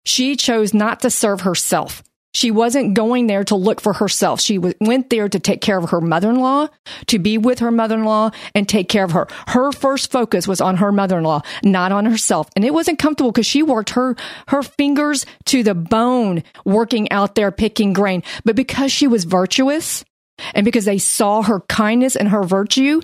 She 0.04 0.36
chose 0.36 0.72
not 0.72 1.00
to 1.00 1.10
serve 1.10 1.40
herself. 1.40 2.02
She 2.34 2.50
wasn't 2.50 2.94
going 2.94 3.26
there 3.26 3.44
to 3.44 3.56
look 3.56 3.80
for 3.80 3.92
herself. 3.92 4.40
She 4.40 4.56
w- 4.56 4.74
went 4.80 5.10
there 5.10 5.28
to 5.28 5.38
take 5.38 5.60
care 5.60 5.78
of 5.78 5.90
her 5.90 6.00
mother 6.00 6.30
in 6.30 6.36
law, 6.36 6.68
to 7.06 7.18
be 7.18 7.36
with 7.38 7.58
her 7.58 7.70
mother 7.70 7.96
in 7.96 8.04
law 8.04 8.30
and 8.54 8.68
take 8.68 8.88
care 8.88 9.04
of 9.04 9.12
her. 9.12 9.26
Her 9.48 9.70
first 9.72 10.10
focus 10.10 10.48
was 10.48 10.60
on 10.60 10.78
her 10.78 10.92
mother 10.92 11.18
in 11.18 11.24
law, 11.24 11.42
not 11.62 11.92
on 11.92 12.06
herself. 12.06 12.48
And 12.56 12.64
it 12.64 12.72
wasn't 12.72 12.98
comfortable 12.98 13.32
because 13.32 13.46
she 13.46 13.62
worked 13.62 13.90
her, 13.90 14.16
her 14.48 14.62
fingers 14.62 15.26
to 15.46 15.62
the 15.62 15.74
bone 15.74 16.42
working 16.64 17.10
out 17.10 17.34
there 17.34 17.52
picking 17.52 17.92
grain. 17.92 18.22
But 18.44 18.56
because 18.56 18.90
she 18.90 19.06
was 19.06 19.24
virtuous 19.24 20.04
and 20.54 20.64
because 20.64 20.86
they 20.86 20.98
saw 20.98 21.42
her 21.42 21.60
kindness 21.60 22.16
and 22.16 22.28
her 22.30 22.42
virtue, 22.42 23.02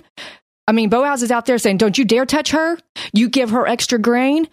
I 0.67 0.71
mean, 0.71 0.89
Boaz 0.89 1.23
is 1.23 1.31
out 1.31 1.45
there 1.45 1.57
saying, 1.57 1.77
Don't 1.77 1.97
you 1.97 2.05
dare 2.05 2.25
touch 2.25 2.51
her. 2.51 2.77
You 3.13 3.29
give 3.29 3.51
her 3.51 3.67
extra 3.67 3.99
grain 3.99 4.47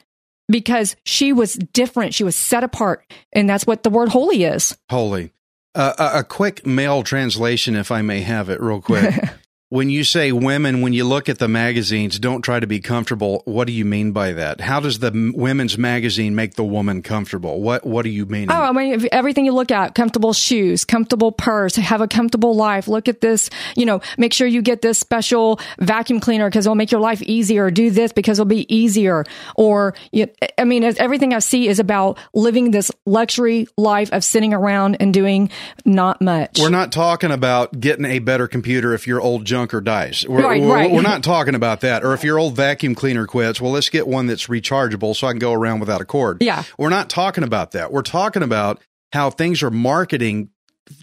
because 0.49 0.97
she 1.05 1.33
was 1.33 1.55
different. 1.55 2.15
She 2.15 2.25
was 2.25 2.37
set 2.37 2.65
apart. 2.65 3.05
And 3.33 3.49
that's 3.49 3.67
what 3.67 3.83
the 3.83 3.91
word 3.91 4.09
holy 4.09 4.45
is. 4.45 4.77
Holy. 4.91 5.33
Uh, 5.75 5.93
a, 5.99 6.19
a 6.21 6.25
quick 6.25 6.65
male 6.67 7.03
translation, 7.03 7.77
if 7.77 7.91
I 7.91 8.03
may 8.03 8.21
have 8.21 8.49
it, 8.49 8.61
real 8.61 8.81
quick. 8.81 9.15
when 9.69 9.91
you 9.91 10.05
say 10.05 10.31
women, 10.31 10.81
when 10.81 10.93
you 10.93 11.05
look 11.05 11.29
at 11.29 11.39
the 11.39 11.49
magazines, 11.49 12.21
don't 12.21 12.43
try 12.43 12.61
to 12.61 12.69
be 12.69 12.79
comfortable. 12.79 13.43
What 13.47 13.67
do 13.67 13.73
you 13.73 13.85
mean 13.85 14.13
by 14.13 14.33
that? 14.35 14.61
How 14.61 14.79
does 14.79 15.01
the 15.01 15.33
women's 15.35 15.77
magazine 15.77 16.37
make 16.37 16.55
the 16.55 16.65
woman 16.65 17.03
comfortable? 17.03 17.61
What 17.61 17.85
What 17.85 18.03
do 18.03 18.11
you 18.11 18.27
mean? 18.27 18.51
Oh, 18.51 18.55
I 18.55 18.71
mean, 18.71 19.09
everything 19.11 19.45
you 19.45 19.53
look 19.53 19.73
at, 19.73 19.97
comfortable 19.97 20.33
shoes, 20.33 20.85
comfortable 20.85 21.33
purse, 21.33 21.75
have 21.75 22.01
a 22.01 22.07
comfortable 22.07 22.55
life. 22.55 22.87
Look 22.87 23.09
at 23.09 23.21
this, 23.21 23.51
you 23.75 23.87
know, 23.87 24.03
make 24.17 24.33
sure 24.33 24.47
you 24.47 24.63
get 24.63 24.83
this 24.83 25.01
special 25.01 25.59
vacuum 25.81 26.21
cleaner 26.21 26.49
because 26.49 26.67
it'll 26.67 26.77
make 26.77 26.93
your 26.93 27.01
life 27.01 27.21
easier. 27.23 27.69
Do 27.73 27.91
this 27.91 28.13
because 28.13 28.39
it'll 28.39 28.47
be 28.47 28.73
easier. 28.73 29.25
Or, 29.57 29.95
you, 30.13 30.29
I 30.59 30.65
mean, 30.65 30.85
everything 30.85 31.35
I 31.35 31.41
see 31.41 31.67
is 31.67 31.81
about 31.81 32.19
living 32.35 32.71
this 32.71 32.93
luxury 33.05 33.67
life 33.77 34.13
of 34.13 34.23
sitting 34.23 34.55
around 34.55 34.99
and 35.01 35.13
doing 35.13 35.51
not 35.85 36.23
much. 36.23 36.61
We're 36.61 36.69
not 36.69 36.93
talking 36.93 37.33
about 37.33 37.81
getting 37.81 38.05
a 38.05 38.21
better 38.21 38.47
computer 38.47 38.95
if 38.95 39.09
you're 39.09 39.21
old 39.21 39.45
junker 39.57 39.81
dies. 39.81 40.25
We're, 40.29 40.43
Right, 40.43 40.61
we're, 40.61 40.75
right. 40.75 40.91
we're 40.93 41.01
not 41.03 41.23
talking 41.23 41.55
about 41.55 41.81
that. 41.81 42.05
Or 42.05 42.13
if 42.13 42.23
your 42.23 42.39
old 42.39 42.55
vacuum 42.57 42.95
cleaner 42.95 43.27
quits, 43.27 43.61
well, 43.61 43.73
let's 43.73 43.89
get 43.89 44.07
one 44.07 44.27
that's 44.27 44.49
rechargeable 44.49 45.17
so 45.17 45.27
I 45.27 45.33
can 45.33 45.39
go 45.39 45.53
around 45.55 45.81
without 45.81 46.01
a 46.01 46.05
cord. 46.05 46.39
Yeah. 46.43 46.63
We're 46.79 46.91
not 46.91 47.09
talking 47.09 47.43
about 47.45 47.71
that. 47.71 47.91
We're 47.91 48.03
talking 48.03 48.43
about 48.43 48.83
how 49.13 49.31
things 49.31 49.63
are 49.63 49.71
marketing 49.71 50.51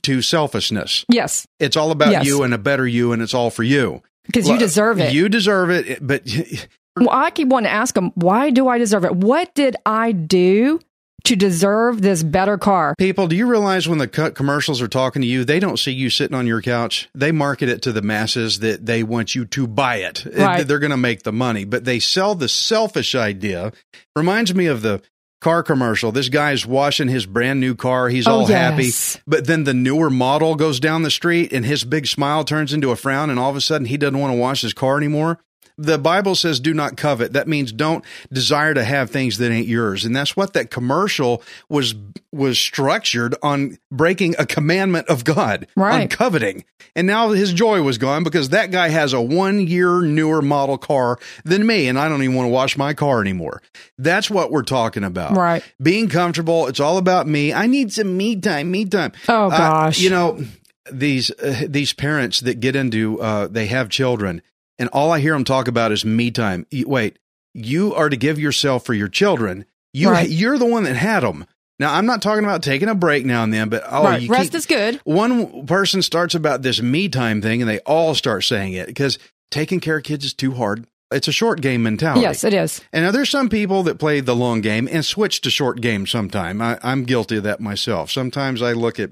to 0.04 0.22
selfishness. 0.22 1.04
yes, 1.10 1.46
It's 1.60 1.76
all 1.76 1.92
about 1.92 2.12
Yes. 2.12 2.26
you 2.26 2.44
and 2.44 2.54
a 2.54 2.58
better 2.58 2.88
you, 2.88 3.12
and 3.12 3.22
it's 3.22 3.34
all 3.34 3.50
for 3.50 3.64
you. 3.64 4.02
because 4.28 4.48
you 4.48 4.58
deserve 4.58 5.00
it. 5.00 5.14
You 5.14 5.28
deserve 5.30 5.70
it, 5.72 5.98
but 6.06 6.24
Well, 6.98 7.10
I 7.12 7.32
keep 7.32 7.48
wanting 7.48 7.70
to 7.70 7.74
ask 7.74 7.96
them, 7.96 8.12
why 8.16 8.52
do 8.52 8.68
I 8.68 8.78
deserve 8.78 9.04
it? 9.04 9.16
What 9.16 9.56
did 9.56 9.76
I 9.86 10.12
do 10.12 10.80
to 11.26 11.36
deserve 11.36 12.02
this 12.02 12.22
better 12.24 12.58
car? 12.58 12.96
People, 12.98 13.28
do 13.28 13.36
you 13.36 13.48
realize 13.48 13.88
when 13.88 13.98
the 13.98 14.08
co- 14.08 14.32
commercials 14.32 14.82
are 14.82 14.88
talking 14.88 15.22
to 15.22 15.28
you, 15.28 15.46
they 15.46 15.60
don't 15.60 15.78
see 15.80 15.92
you 15.92 16.10
sitting 16.10 16.36
on 16.36 16.48
your 16.48 16.62
couch. 16.62 17.10
They 17.16 17.32
market 17.32 17.70
it 17.70 17.82
to 17.84 17.92
the 17.92 18.02
masses 18.02 18.60
that 18.60 18.86
they 18.86 19.04
want 19.04 19.34
you 19.36 19.46
to 19.46 19.68
buy 19.68 19.98
it. 19.98 20.26
Right. 20.26 20.68
They're 20.68 20.80
going 20.80 20.92
to 20.92 20.98
make 20.98 21.24
the 21.24 21.32
money, 21.32 21.64
but 21.66 21.86
they 21.86 22.00
sell 22.00 22.36
the 22.36 22.50
selfish 22.50 23.16
idea. 23.16 23.72
Reminds 24.16 24.54
me 24.54 24.66
of 24.68 24.82
the 24.82 25.02
car 25.42 25.64
commercial. 25.64 26.12
This 26.12 26.30
guy's 26.30 26.66
washing 26.66 27.08
his 27.10 27.26
brand 27.26 27.60
new 27.60 27.76
car. 27.76 28.08
He's 28.10 28.28
Oh, 28.28 28.32
all 28.32 28.46
happy. 28.46 28.90
But 29.28 29.46
then 29.48 29.66
the 29.66 29.74
newer 29.74 30.10
model 30.10 30.56
goes 30.56 30.80
down 30.80 31.04
the 31.04 31.12
street 31.12 31.52
and 31.52 31.66
his 31.66 31.84
big 31.84 32.08
smile 32.08 32.44
turns 32.46 32.72
into 32.74 32.92
a 32.92 32.96
frown 32.96 33.30
and 33.30 33.38
all 33.40 33.50
of 33.50 33.56
a 33.58 33.62
sudden 33.62 33.86
he 33.88 33.98
doesn't 33.98 34.18
want 34.20 34.34
to 34.34 34.38
wash 34.38 34.62
his 34.62 34.74
car 34.74 34.98
anymore. 34.98 35.40
The 35.78 35.98
Bible 35.98 36.36
says 36.36 36.60
do 36.60 36.74
not 36.74 36.98
covet. 36.98 37.34
That 37.34 37.48
means 37.48 37.72
don't 37.72 38.04
desire 38.32 38.74
to 38.74 38.84
have 38.84 39.10
things 39.10 39.38
that 39.40 39.52
ain't 39.52 39.68
yours. 39.68 40.06
And 40.06 40.16
that's 40.16 40.36
what 40.38 40.54
that 40.54 40.70
commercial 40.70 41.42
was 41.70 41.96
was 42.32 42.60
structured 42.60 43.36
on 43.44 43.78
breaking 43.92 44.36
a 44.40 44.46
commandment 44.46 45.08
of 45.08 45.24
God 45.24 45.68
on 45.78 45.84
Right. 45.84 46.10
coveting. 46.10 46.66
And 46.96 47.06
now 47.08 47.30
his 47.32 47.54
joy 47.54 47.82
was 47.82 47.98
gone 47.98 48.24
because 48.24 48.50
that 48.50 48.72
guy 48.72 48.90
has 48.90 49.14
a 49.14 49.22
1 49.22 49.68
year 49.68 50.02
newer 50.02 50.42
model 50.42 50.78
car 50.78 51.18
than 51.44 51.66
me 51.66 51.88
and 51.88 51.98
I 52.00 52.10
don't 52.10 52.22
even 52.24 52.36
want 52.36 52.46
to 52.48 52.52
wash 52.52 52.78
my 52.78 52.94
car 52.94 53.22
anymore. 53.22 53.62
That's 53.98 54.30
what 54.30 54.52
we're 54.52 54.64
talking 54.64 55.04
about. 55.04 55.36
Right. 55.38 55.64
Being 55.82 56.10
comfortable, 56.10 56.68
it's 56.68 56.80
all 56.80 56.98
about 56.98 57.28
me. 57.28 57.54
I 57.54 57.68
need 57.68 57.92
some 57.94 58.16
me 58.18 58.36
time, 58.36 58.70
me 58.72 58.86
time. 58.86 59.12
Oh, 59.28 59.46
Uh, 59.48 59.58
gosh. 59.58 60.00
you 60.00 60.10
know, 60.10 60.40
these 60.92 61.32
uh, 61.32 61.66
these 61.70 61.94
parents 61.94 62.42
that 62.42 62.60
get 62.60 62.76
into 62.76 63.20
uh, 63.22 63.48
they 63.48 63.68
have 63.68 63.90
children, 63.90 64.42
and 64.80 64.90
all 64.90 65.12
I 65.12 65.20
hear 65.20 65.34
them 65.34 65.44
talk 65.44 65.68
about 65.68 65.92
is 65.92 66.06
me 66.06 66.32
time. 66.32 66.66
Wait, 66.72 67.20
you 67.54 67.94
are 67.94 68.10
to 68.10 68.18
give 68.18 68.40
yourself 68.40 68.86
for 68.86 68.94
your 68.94 69.08
children. 69.08 69.66
You 69.94 70.10
Right. 70.10 70.30
you're 70.30 70.58
the 70.58 70.66
one 70.66 70.84
that 70.84 70.96
had 70.96 71.22
them. 71.22 71.46
Now 71.80 71.94
I'm 71.94 72.06
not 72.06 72.22
talking 72.22 72.44
about 72.44 72.64
taking 72.64 72.90
a 72.90 72.96
break 72.96 73.26
now 73.26 73.44
and 73.44 73.54
then, 73.54 73.70
but 73.70 73.84
oh, 73.90 74.04
right. 74.04 74.22
you 74.22 74.30
Rest 74.30 74.52
keep, 74.52 74.56
is 74.56 74.66
good. 74.66 75.02
one 75.04 75.66
person 75.66 76.02
starts 76.02 76.36
about 76.36 76.62
this 76.62 76.82
me 76.82 77.10
time 77.10 77.42
thing, 77.42 77.62
and 77.62 77.70
they 77.70 77.80
all 77.80 78.16
start 78.16 78.44
saying 78.44 78.74
it 78.74 78.88
because 78.88 79.18
taking 79.52 79.80
care 79.80 79.98
of 79.98 80.04
kids 80.04 80.26
is 80.26 80.34
too 80.34 80.54
hard. 80.54 80.88
It's 81.12 81.28
a 81.28 81.32
short 81.32 81.62
game 81.62 81.84
mentality. 81.84 82.22
Yes, 82.22 82.44
it 82.44 82.56
is. 82.56 82.82
And 82.92 83.06
now 83.06 83.12
there's 83.12 83.30
some 83.30 83.50
people 83.50 83.84
that 83.84 84.00
play 84.00 84.20
the 84.20 84.36
long 84.36 84.62
game 84.62 84.90
and 84.92 85.06
switch 85.06 85.42
to 85.42 85.52
short 85.52 85.80
game 85.80 86.08
sometime. 86.08 86.60
I, 86.60 86.80
I'm 86.82 87.04
guilty 87.04 87.38
of 87.38 87.44
that 87.44 87.60
myself. 87.60 88.10
Sometimes 88.10 88.64
I 88.64 88.74
look 88.74 89.00
at, 89.00 89.12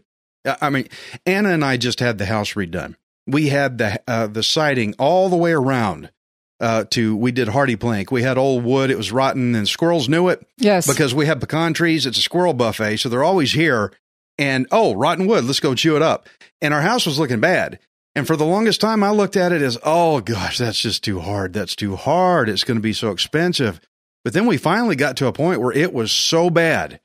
I 0.62 0.72
mean, 0.72 0.88
Anna 1.28 1.50
and 1.50 1.64
I 1.64 1.78
just 1.78 2.00
had 2.00 2.18
the 2.18 2.26
house 2.26 2.54
redone. 2.54 2.96
We 3.28 3.50
had 3.50 3.78
the 3.78 4.02
uh, 4.08 4.28
the 4.28 4.44
siding 4.44 4.96
all 5.00 5.30
the 5.30 5.38
way 5.38 5.52
around. 5.52 6.12
Uh, 6.60 6.84
to 6.92 7.16
we 7.16 7.32
did 7.32 7.48
HardiePlank. 7.48 8.12
We 8.12 8.22
had 8.22 8.38
old 8.38 8.64
wood. 8.64 8.92
It 8.92 8.98
was 8.98 9.12
rotten, 9.12 9.56
and 9.56 9.68
squirrels 9.68 10.08
knew 10.08 10.30
it 10.30 10.46
Yes. 10.58 10.86
because 10.88 11.12
we 11.12 11.26
have 11.26 11.40
pecan 11.40 11.74
trees. 11.74 12.06
It's 12.06 12.20
a 12.20 12.22
squirrel 12.22 12.54
buffet, 12.54 12.98
so 12.98 13.10
they're 13.10 13.24
always 13.24 13.54
here. 13.54 13.92
And 14.38 14.68
oh, 14.72 14.94
rotten 14.94 15.26
wood. 15.26 15.44
Let's 15.46 15.60
go 15.60 15.74
chew 15.74 15.96
it 15.96 16.04
up. 16.04 16.30
And 16.62 16.72
our 16.72 16.82
house 16.82 17.08
was 17.08 17.18
looking 17.18 17.40
bad. 17.40 17.80
And 18.14 18.28
for 18.28 18.36
the 18.36 18.46
longest 18.46 18.80
time, 18.80 19.04
I 19.04 19.10
looked 19.10 19.38
at 19.38 19.52
it 19.52 19.64
as, 19.64 19.78
oh 19.84 20.22
gosh, 20.22 20.60
that's 20.60 20.80
just 20.80 21.04
too 21.04 21.20
hard. 21.20 21.54
That's 21.54 21.76
too 21.76 21.96
hard. 21.96 22.48
It's 22.48 22.64
going 22.64 22.78
to 22.78 22.82
be 22.82 22.94
so 22.94 23.10
expensive. 23.10 23.82
But 24.24 24.34
then 24.34 24.46
we 24.46 24.58
finally 24.58 24.96
got 24.96 25.18
to 25.18 25.28
a 25.28 25.34
point 25.34 25.62
where 25.62 25.72
it 25.72 25.94
was 25.94 26.12
so 26.12 26.52
bad 26.52 27.00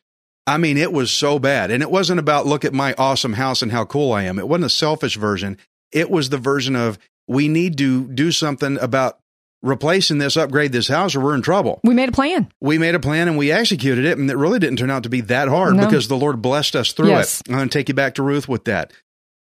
I 0.46 0.58
mean, 0.58 0.76
it 0.76 0.92
was 0.92 1.10
so 1.10 1.38
bad. 1.38 1.70
And 1.70 1.82
it 1.82 1.90
wasn't 1.90 2.20
about 2.20 2.46
look 2.46 2.64
at 2.64 2.72
my 2.72 2.94
awesome 2.96 3.32
house 3.32 3.62
and 3.62 3.72
how 3.72 3.84
cool 3.84 4.12
I 4.12 4.22
am. 4.24 4.38
It 4.38 4.46
wasn't 4.46 4.66
a 4.66 4.70
selfish 4.70 5.16
version. 5.16 5.58
It 5.96 6.10
was 6.10 6.28
the 6.30 6.38
version 6.38 6.76
of 6.76 6.98
we 7.26 7.48
need 7.48 7.78
to 7.78 8.06
do 8.08 8.30
something 8.30 8.78
about 8.80 9.18
replacing 9.62 10.18
this, 10.18 10.36
upgrade 10.36 10.70
this 10.70 10.86
house, 10.88 11.14
or 11.16 11.20
we're 11.20 11.34
in 11.34 11.42
trouble. 11.42 11.80
We 11.82 11.94
made 11.94 12.08
a 12.08 12.12
plan. 12.12 12.52
We 12.60 12.78
made 12.78 12.94
a 12.94 13.00
plan 13.00 13.26
and 13.26 13.36
we 13.38 13.50
executed 13.50 14.04
it, 14.04 14.16
and 14.18 14.30
it 14.30 14.36
really 14.36 14.58
didn't 14.58 14.76
turn 14.78 14.90
out 14.90 15.02
to 15.04 15.08
be 15.08 15.22
that 15.22 15.48
hard 15.48 15.74
No. 15.74 15.86
because 15.86 16.06
the 16.08 16.16
Lord 16.16 16.40
blessed 16.42 16.76
us 16.76 16.92
through 16.92 17.08
Yes. 17.08 17.40
it. 17.40 17.48
I'm 17.48 17.56
going 17.56 17.68
to 17.68 17.72
take 17.78 17.88
you 17.88 17.94
back 17.94 18.14
to 18.16 18.22
Ruth 18.22 18.48
with 18.48 18.64
that. 18.66 18.92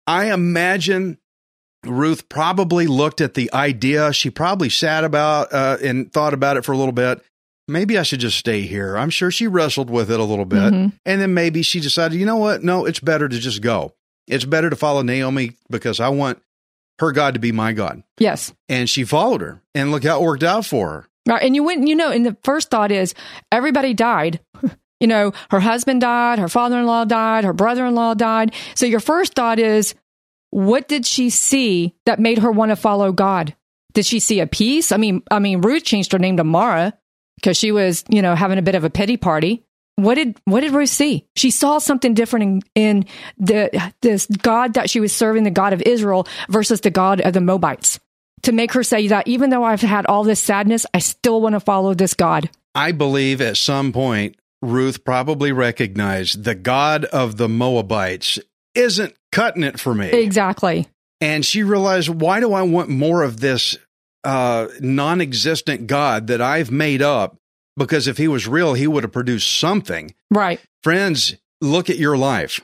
I 0.07 0.33
imagine 0.33 1.18
Ruth 1.85 2.28
probably 2.28 2.87
looked 2.87 3.20
at 3.20 3.35
the 3.35 3.52
idea. 3.52 4.12
She 4.12 4.30
probably 4.30 4.68
sat 4.68 5.02
about 5.04 5.52
uh, 5.52 5.78
and 5.83 6.12
thought 6.12 6.35
about 6.35 6.57
it 6.59 6.64
for 6.64 6.72
a 6.72 6.76
little 6.76 6.92
bit. 6.92 7.22
Maybe 7.66 7.96
I 7.98 8.02
should 8.02 8.20
just 8.20 8.37
stay 8.38 8.61
here. 8.62 8.96
I'm 8.96 9.11
sure 9.11 9.30
she 9.30 9.46
wrestled 9.46 9.88
with 9.90 10.11
it 10.11 10.20
a 10.20 10.24
little 10.24 10.44
bit. 10.44 10.72
Mhm. 10.72 10.92
And 11.07 11.20
then 11.20 11.33
maybe 11.35 11.62
she 11.62 11.80
decided, 11.80 12.18
you 12.20 12.26
know 12.26 12.37
what? 12.37 12.62
No, 12.62 12.85
it's 12.85 13.00
better 13.00 13.26
to 13.28 13.38
just 13.38 13.62
go. 13.62 13.94
It's 14.26 14.44
better 14.44 14.70
to 14.70 14.76
follow 14.76 15.02
Naomi 15.02 15.52
because 15.70 16.00
I 16.00 16.08
want 16.08 16.40
her 16.98 17.12
God 17.12 17.34
to 17.34 17.40
be 17.40 17.52
my 17.52 17.72
God. 17.72 18.02
Yes. 18.18 18.52
And 18.68 18.88
she 18.88 19.04
followed 19.04 19.40
her. 19.40 19.62
And 19.74 19.90
look 19.90 20.04
how 20.04 20.20
it 20.20 20.24
worked 20.24 20.42
out 20.42 20.64
for 20.64 20.90
her. 20.90 21.08
Right. 21.26 21.42
And 21.42 21.54
you 21.54 21.64
went, 21.64 21.87
you 21.88 21.94
know, 21.94 22.10
and 22.10 22.24
the 22.24 22.37
first 22.44 22.70
thought 22.70 22.92
is 22.92 23.14
everybody 23.50 23.94
died. 23.94 24.40
You 25.00 25.08
know, 25.08 25.32
her 25.50 25.60
husband 25.60 26.00
died, 26.00 26.38
her 26.38 26.48
father 26.48 26.78
in 26.78 26.87
law 26.87 27.04
died, 27.04 27.44
her 27.44 27.52
brother 27.52 27.84
in 27.84 27.94
law 27.94 28.14
died. 28.14 28.54
So 28.74 28.87
your 28.87 29.00
first 29.00 29.34
thought 29.34 29.58
is, 29.58 29.94
what 30.48 30.88
did 30.88 31.04
she 31.04 31.28
see 31.28 31.94
that 32.06 32.20
made 32.20 32.38
her 32.38 32.50
want 32.50 32.70
to 32.70 32.76
follow 32.76 33.12
God? 33.12 33.54
Did 33.92 34.06
she 34.06 34.18
see 34.18 34.40
a 34.40 34.46
peace? 34.46 34.92
I 34.92 34.96
mean, 34.96 35.22
I 35.30 35.40
mean, 35.40 35.60
Ruth 35.60 35.84
changed 35.84 36.12
her 36.12 36.18
name 36.18 36.38
to 36.38 36.44
Mara 36.44 36.94
because 37.37 37.56
she 37.56 37.70
was, 37.70 38.04
you 38.08 38.22
know, 38.22 38.34
having 38.34 38.56
a 38.56 38.62
bit 38.62 38.76
of 38.76 38.84
a 38.84 38.88
pity 38.88 39.16
party. 39.18 39.64
What 39.96 40.16
did 40.16 40.37
what 40.44 40.61
did 40.61 40.72
Ruth 40.72 40.88
see? 40.88 41.26
She 41.37 41.50
saw 41.50 41.78
something 41.78 42.14
different 42.14 42.42
in, 42.42 42.62
in 42.74 43.04
the 43.38 43.92
this 44.00 44.26
God 44.26 44.74
that 44.74 44.90
she 44.90 45.00
was 45.00 45.12
serving, 45.12 45.44
the 45.44 45.50
God 45.50 45.72
of 45.72 45.83
Israel 45.83 46.26
versus 46.48 46.80
the 46.80 46.90
God 46.90 47.20
of 47.20 47.33
the 47.33 47.40
Moabites. 47.40 48.00
To 48.42 48.52
make 48.52 48.72
her 48.72 48.83
say 48.83 49.09
that 49.09 49.26
even 49.28 49.50
though 49.50 49.64
I've 49.64 49.80
had 49.80 50.04
all 50.07 50.24
this 50.24 50.40
sadness, 50.40 50.85
I 50.92 50.98
still 50.98 51.40
want 51.40 51.54
to 51.54 51.61
follow 51.61 51.94
this 51.94 52.14
God. 52.14 52.50
I 52.74 52.92
believe 52.92 53.40
at 53.40 53.57
some 53.57 53.92
point, 53.92 54.37
Ruth 54.61 55.04
probably 55.04 55.52
recognized 55.52 56.44
the 56.44 56.54
God 56.54 57.04
of 57.07 57.37
the 57.37 57.48
Moabites 57.48 58.38
isn't 58.74 59.14
cutting 59.30 59.62
it 59.62 59.78
for 59.78 59.94
me. 59.94 60.09
Exactly. 60.09 60.88
And 61.20 61.44
she 61.44 61.62
realized, 61.62 62.09
why 62.09 62.40
do 62.40 62.52
I 62.52 62.62
want 62.62 62.88
more 62.88 63.22
of 63.22 63.40
this 63.40 63.78
uh, 64.24 64.66
non 64.80 65.20
existent 65.20 65.87
God 65.87 66.26
that 66.26 66.40
I've 66.40 66.70
made 66.70 67.00
up? 67.02 67.38
Because 67.76 68.06
if 68.06 68.18
he 68.18 68.28
was 68.28 68.46
real, 68.46 68.74
he 68.74 68.87
would 68.87 69.04
have 69.04 69.12
produced 69.12 69.58
something. 69.58 70.14
Right. 70.30 70.60
Friends, 70.82 71.37
look 71.60 71.90
at 71.90 71.98
your 71.98 72.16
life. 72.16 72.60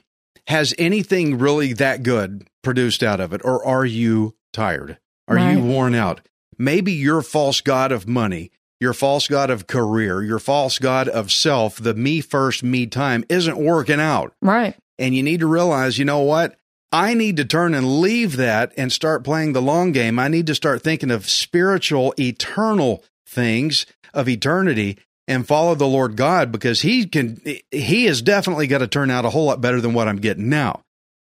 Has 0.47 0.75
anything 0.79 1.39
really 1.39 1.73
that 1.75 2.03
good 2.03 2.47
produced 2.63 3.03
out 3.03 3.21
of 3.21 3.33
it? 3.33 3.41
Or 3.45 3.65
are 3.65 3.85
you 3.85 4.35
tired? 4.53 4.99
Are 5.29 5.39
you 5.39 5.61
worn 5.63 5.95
out? 5.95 6.21
Maybe 6.59 6.93
your 6.93 7.23
false 7.23 7.61
God 7.61 7.93
of 7.93 8.09
money, 8.09 8.51
your 8.81 8.93
false 8.93 9.29
God 9.29 9.49
of 9.49 9.67
career, 9.67 10.23
your 10.23 10.41
false 10.41 10.79
God 10.79 11.09
of 11.09 11.31
self, 11.31 11.77
the 11.77 11.95
me 11.95 12.21
first, 12.21 12.65
me 12.65 12.87
time 12.87 13.25
isn't 13.29 13.57
working 13.57 14.01
out. 14.01 14.35
Right. 14.43 14.77
And 14.99 15.15
you 15.15 15.23
need 15.23 15.41
to 15.41 15.47
realize, 15.47 15.99
you 15.99 16.05
know 16.05 16.21
what? 16.21 16.57
I 16.93 17.15
need 17.15 17.37
to 17.37 17.45
turn 17.45 17.75
and 17.75 18.01
leave 18.01 18.37
that 18.37 18.73
and 18.77 18.91
start 18.91 19.23
playing 19.23 19.53
the 19.53 19.63
long 19.63 19.93
game. 19.93 20.19
I 20.19 20.27
need 20.27 20.49
to 20.49 20.55
start 20.57 20.83
thinking 20.83 21.13
of 21.13 21.31
spiritual, 21.31 22.13
eternal 22.19 23.05
things 23.31 23.87
of 24.13 24.29
eternity 24.29 24.99
and 25.29 25.47
follow 25.47 25.75
the 25.75 25.87
Lord 25.87 26.17
God 26.17 26.51
because 26.51 26.83
he 26.83 27.07
can, 27.07 27.41
he 27.71 28.05
has 28.07 28.21
definitely 28.21 28.67
got 28.67 28.79
to 28.79 28.89
turn 28.89 29.11
out 29.11 29.25
a 29.25 29.31
whole 29.31 29.45
lot 29.45 29.61
better 29.61 29.81
than 29.81 29.95
what 29.95 30.09
I'm 30.09 30.17
getting 30.17 30.49
now. 30.49 30.83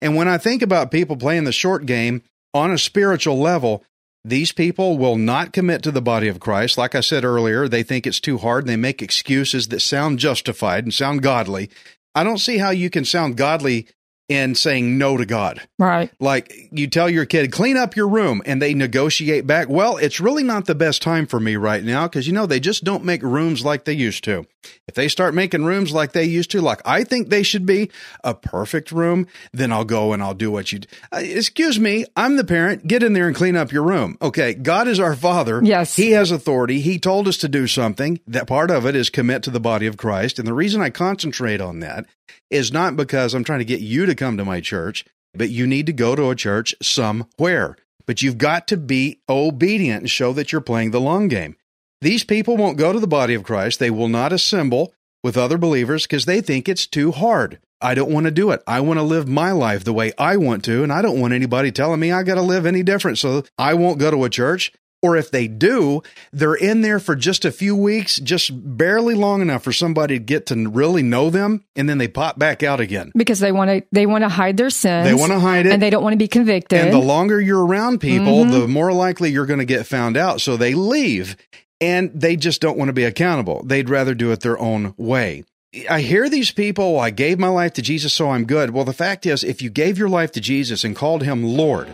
And 0.01 0.15
when 0.15 0.29
I 0.29 0.37
think 0.37 0.61
about 0.61 0.91
people 0.91 1.17
playing 1.17 1.43
the 1.43 1.51
short 1.51 1.85
game 1.85 2.23
on 2.53 2.71
a 2.71 2.77
spiritual 2.77 3.37
level, 3.37 3.83
these 4.23 4.51
people 4.51 4.97
will 4.97 5.17
not 5.17 5.53
commit 5.53 5.83
to 5.83 5.91
the 5.91 6.01
body 6.01 6.27
of 6.27 6.39
Christ. 6.39 6.77
Like 6.77 6.95
I 6.95 7.01
said 7.01 7.25
earlier, 7.25 7.67
they 7.67 7.83
think 7.83 8.07
it's 8.07 8.19
too 8.19 8.37
hard 8.37 8.63
and 8.63 8.69
they 8.69 8.77
make 8.77 9.01
excuses 9.01 9.67
that 9.67 9.81
sound 9.81 10.19
justified 10.19 10.85
and 10.85 10.93
sound 10.93 11.21
godly. 11.21 11.69
I 12.15 12.23
don't 12.23 12.37
see 12.37 12.57
how 12.57 12.69
you 12.69 12.89
can 12.89 13.05
sound 13.05 13.37
godly 13.37 13.87
in 14.29 14.53
saying 14.53 14.97
no 14.97 15.17
to 15.17 15.25
God. 15.25 15.67
Right. 15.79 16.11
Like 16.19 16.53
you 16.71 16.87
tell 16.87 17.09
your 17.09 17.25
kid, 17.25 17.51
clean 17.51 17.75
up 17.75 17.95
your 17.95 18.07
room, 18.07 18.41
and 18.45 18.61
they 18.61 18.73
negotiate 18.73 19.45
back. 19.47 19.67
Well, 19.67 19.97
it's 19.97 20.19
really 20.19 20.43
not 20.43 20.65
the 20.65 20.75
best 20.75 21.01
time 21.01 21.25
for 21.25 21.39
me 21.39 21.55
right 21.55 21.83
now 21.83 22.07
because, 22.07 22.27
you 22.27 22.33
know, 22.33 22.45
they 22.45 22.59
just 22.59 22.83
don't 22.83 23.03
make 23.03 23.23
rooms 23.23 23.65
like 23.65 23.85
they 23.85 23.93
used 23.93 24.23
to. 24.25 24.45
If 24.87 24.95
they 24.95 25.07
start 25.07 25.33
making 25.33 25.65
rooms 25.65 25.91
like 25.91 26.11
they 26.11 26.25
used 26.25 26.51
to, 26.51 26.61
like 26.61 26.81
I 26.85 27.03
think 27.03 27.29
they 27.29 27.43
should 27.43 27.65
be 27.65 27.89
a 28.23 28.35
perfect 28.35 28.91
room, 28.91 29.27
then 29.51 29.71
I'll 29.71 29.85
go 29.85 30.13
and 30.13 30.21
I'll 30.21 30.33
do 30.33 30.51
what 30.51 30.71
you. 30.71 30.81
Uh, 31.11 31.21
excuse 31.23 31.79
me, 31.79 32.05
I'm 32.15 32.35
the 32.35 32.43
parent. 32.43 32.85
Get 32.87 33.01
in 33.01 33.13
there 33.13 33.27
and 33.27 33.35
clean 33.35 33.55
up 33.55 33.71
your 33.71 33.83
room. 33.83 34.17
Okay, 34.21 34.53
God 34.53 34.87
is 34.87 34.99
our 34.99 35.15
Father. 35.15 35.61
Yes. 35.63 35.95
He 35.95 36.11
has 36.11 36.29
authority. 36.29 36.81
He 36.81 36.99
told 36.99 37.27
us 37.27 37.37
to 37.37 37.47
do 37.47 37.67
something. 37.67 38.19
That 38.27 38.47
part 38.47 38.69
of 38.69 38.85
it 38.85 38.95
is 38.95 39.09
commit 39.09 39.43
to 39.43 39.51
the 39.51 39.59
body 39.59 39.87
of 39.87 39.97
Christ. 39.97 40.37
And 40.37 40.47
the 40.47 40.53
reason 40.53 40.81
I 40.81 40.89
concentrate 40.91 41.61
on 41.61 41.79
that 41.79 42.05
is 42.49 42.71
not 42.71 42.95
because 42.95 43.33
I'm 43.33 43.43
trying 43.43 43.59
to 43.59 43.65
get 43.65 43.81
you 43.81 44.05
to 44.05 44.15
come 44.15 44.37
to 44.37 44.45
my 44.45 44.61
church, 44.61 45.05
but 45.33 45.49
you 45.49 45.67
need 45.67 45.85
to 45.85 45.93
go 45.93 46.15
to 46.15 46.29
a 46.29 46.35
church 46.35 46.75
somewhere. 46.81 47.75
But 48.05 48.21
you've 48.21 48.37
got 48.37 48.67
to 48.69 48.77
be 48.77 49.21
obedient 49.29 50.01
and 50.01 50.09
show 50.09 50.33
that 50.33 50.51
you're 50.51 50.61
playing 50.61 50.91
the 50.91 51.01
long 51.01 51.27
game. 51.27 51.55
These 52.01 52.23
people 52.23 52.57
won't 52.57 52.77
go 52.77 52.93
to 52.93 52.99
the 52.99 53.07
body 53.07 53.33
of 53.33 53.43
Christ. 53.43 53.79
They 53.79 53.91
will 53.91 54.07
not 54.07 54.33
assemble 54.33 54.93
with 55.23 55.37
other 55.37 55.57
believers 55.57 56.03
because 56.07 56.25
they 56.25 56.41
think 56.41 56.67
it's 56.67 56.87
too 56.87 57.11
hard. 57.11 57.59
I 57.81 57.93
don't 57.93 58.11
want 58.11 58.25
to 58.25 58.31
do 58.31 58.51
it. 58.51 58.61
I 58.67 58.81
want 58.81 58.99
to 58.99 59.03
live 59.03 59.27
my 59.27 59.51
life 59.51 59.83
the 59.83 59.93
way 59.93 60.11
I 60.17 60.37
want 60.37 60.65
to, 60.65 60.83
and 60.83 60.91
I 60.91 61.01
don't 61.01 61.19
want 61.19 61.33
anybody 61.33 61.71
telling 61.71 61.99
me 61.99 62.11
I 62.11 62.23
got 62.23 62.35
to 62.35 62.41
live 62.41 62.65
any 62.65 62.83
different. 62.83 63.17
So 63.17 63.43
I 63.57 63.73
won't 63.73 63.99
go 63.99 64.11
to 64.11 64.23
a 64.23 64.29
church. 64.29 64.73
Or 65.01 65.15
if 65.15 65.31
they 65.31 65.47
do, 65.47 66.03
they're 66.33 66.55
in 66.55 66.81
there 66.81 66.99
for 66.99 67.15
just 67.15 67.45
a 67.45 67.51
few 67.51 67.75
weeks, 67.75 68.17
just 68.17 68.51
barely 68.53 69.15
long 69.15 69.41
enough 69.41 69.63
for 69.63 69.71
somebody 69.71 70.19
to 70.19 70.23
get 70.23 70.47
to 70.47 70.69
really 70.69 71.03
know 71.03 71.29
them, 71.29 71.63
and 71.75 71.87
then 71.87 71.99
they 71.99 72.09
pop 72.09 72.37
back 72.37 72.63
out 72.63 72.81
again. 72.81 73.13
Because 73.15 73.39
they 73.39 73.53
want 73.53 73.69
to 73.69 73.81
they 73.93 74.05
want 74.05 74.23
to 74.23 74.29
hide 74.29 74.57
their 74.57 74.69
sins. 74.69 75.07
They 75.07 75.13
want 75.13 75.31
to 75.31 75.39
hide 75.39 75.65
it. 75.65 75.71
and 75.71 75.81
they 75.81 75.89
don't 75.89 76.03
want 76.03 76.13
to 76.13 76.17
be 76.17 76.27
convicted. 76.27 76.79
And 76.79 76.93
the 76.93 76.99
longer 76.99 77.39
you're 77.39 77.65
around 77.65 77.99
people, 77.99 78.43
mm-hmm. 78.43 78.51
the 78.51 78.67
more 78.67 78.91
likely 78.91 79.31
you're 79.31 79.45
going 79.45 79.59
to 79.59 79.65
get 79.65 79.85
found 79.85 80.17
out. 80.17 80.41
So 80.41 80.57
they 80.57 80.73
leave 80.73 81.37
and 81.79 82.11
they 82.13 82.35
just 82.35 82.61
don't 82.61 82.77
want 82.77 82.89
to 82.89 82.93
be 82.93 83.05
accountable. 83.05 83.63
They'd 83.63 83.89
rather 83.89 84.13
do 84.13 84.31
it 84.31 84.41
their 84.41 84.59
own 84.59 84.93
way. 84.97 85.43
I 85.89 86.01
hear 86.01 86.29
these 86.29 86.51
people, 86.51 86.99
I 86.99 87.11
gave 87.11 87.37
my 87.37 87.47
life 87.47 87.73
to 87.73 87.83
Jesus, 87.83 88.11
so 88.11 88.31
I'm 88.31 88.45
good. 88.45 88.71
Well, 88.71 88.85
the 88.85 88.93
fact 88.93 89.27
is, 89.27 89.43
if 89.43 89.61
you 89.61 89.69
gave 89.69 89.99
your 89.99 90.09
life 90.09 90.31
to 90.31 90.41
Jesus 90.41 90.83
and 90.83 90.95
called 90.95 91.21
him 91.21 91.43
Lord, 91.43 91.87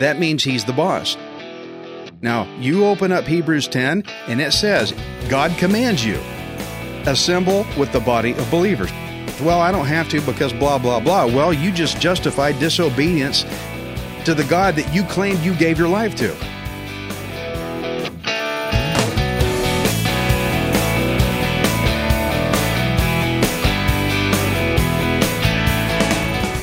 that 0.00 0.18
means 0.18 0.44
he's 0.44 0.66
the 0.66 0.74
boss. 0.74 1.16
Now, 2.24 2.48
you 2.58 2.86
open 2.86 3.12
up 3.12 3.24
Hebrews 3.24 3.68
10, 3.68 4.02
and 4.28 4.40
it 4.40 4.54
says, 4.54 4.94
God 5.28 5.54
commands 5.58 6.02
you, 6.02 6.18
assemble 7.04 7.66
with 7.78 7.92
the 7.92 8.00
body 8.00 8.32
of 8.32 8.50
believers. 8.50 8.90
Well, 9.42 9.60
I 9.60 9.70
don't 9.70 9.84
have 9.84 10.08
to 10.08 10.22
because 10.22 10.54
blah, 10.54 10.78
blah, 10.78 11.00
blah. 11.00 11.26
Well, 11.26 11.52
you 11.52 11.70
just 11.70 12.00
justified 12.00 12.58
disobedience 12.58 13.42
to 14.24 14.32
the 14.32 14.46
God 14.48 14.74
that 14.76 14.94
you 14.94 15.02
claimed 15.02 15.40
you 15.40 15.54
gave 15.54 15.78
your 15.78 15.90
life 15.90 16.14
to. 16.14 16.34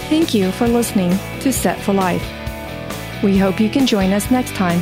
Thank 0.10 0.34
you 0.34 0.52
for 0.54 0.68
listening 0.68 1.12
to 1.42 1.54
Set 1.54 1.80
for 1.80 1.94
Life. 1.94 2.26
We 3.22 3.38
hope 3.38 3.60
you 3.60 3.70
can 3.70 3.86
join 3.86 4.12
us 4.12 4.32
next 4.32 4.56
time, 4.56 4.82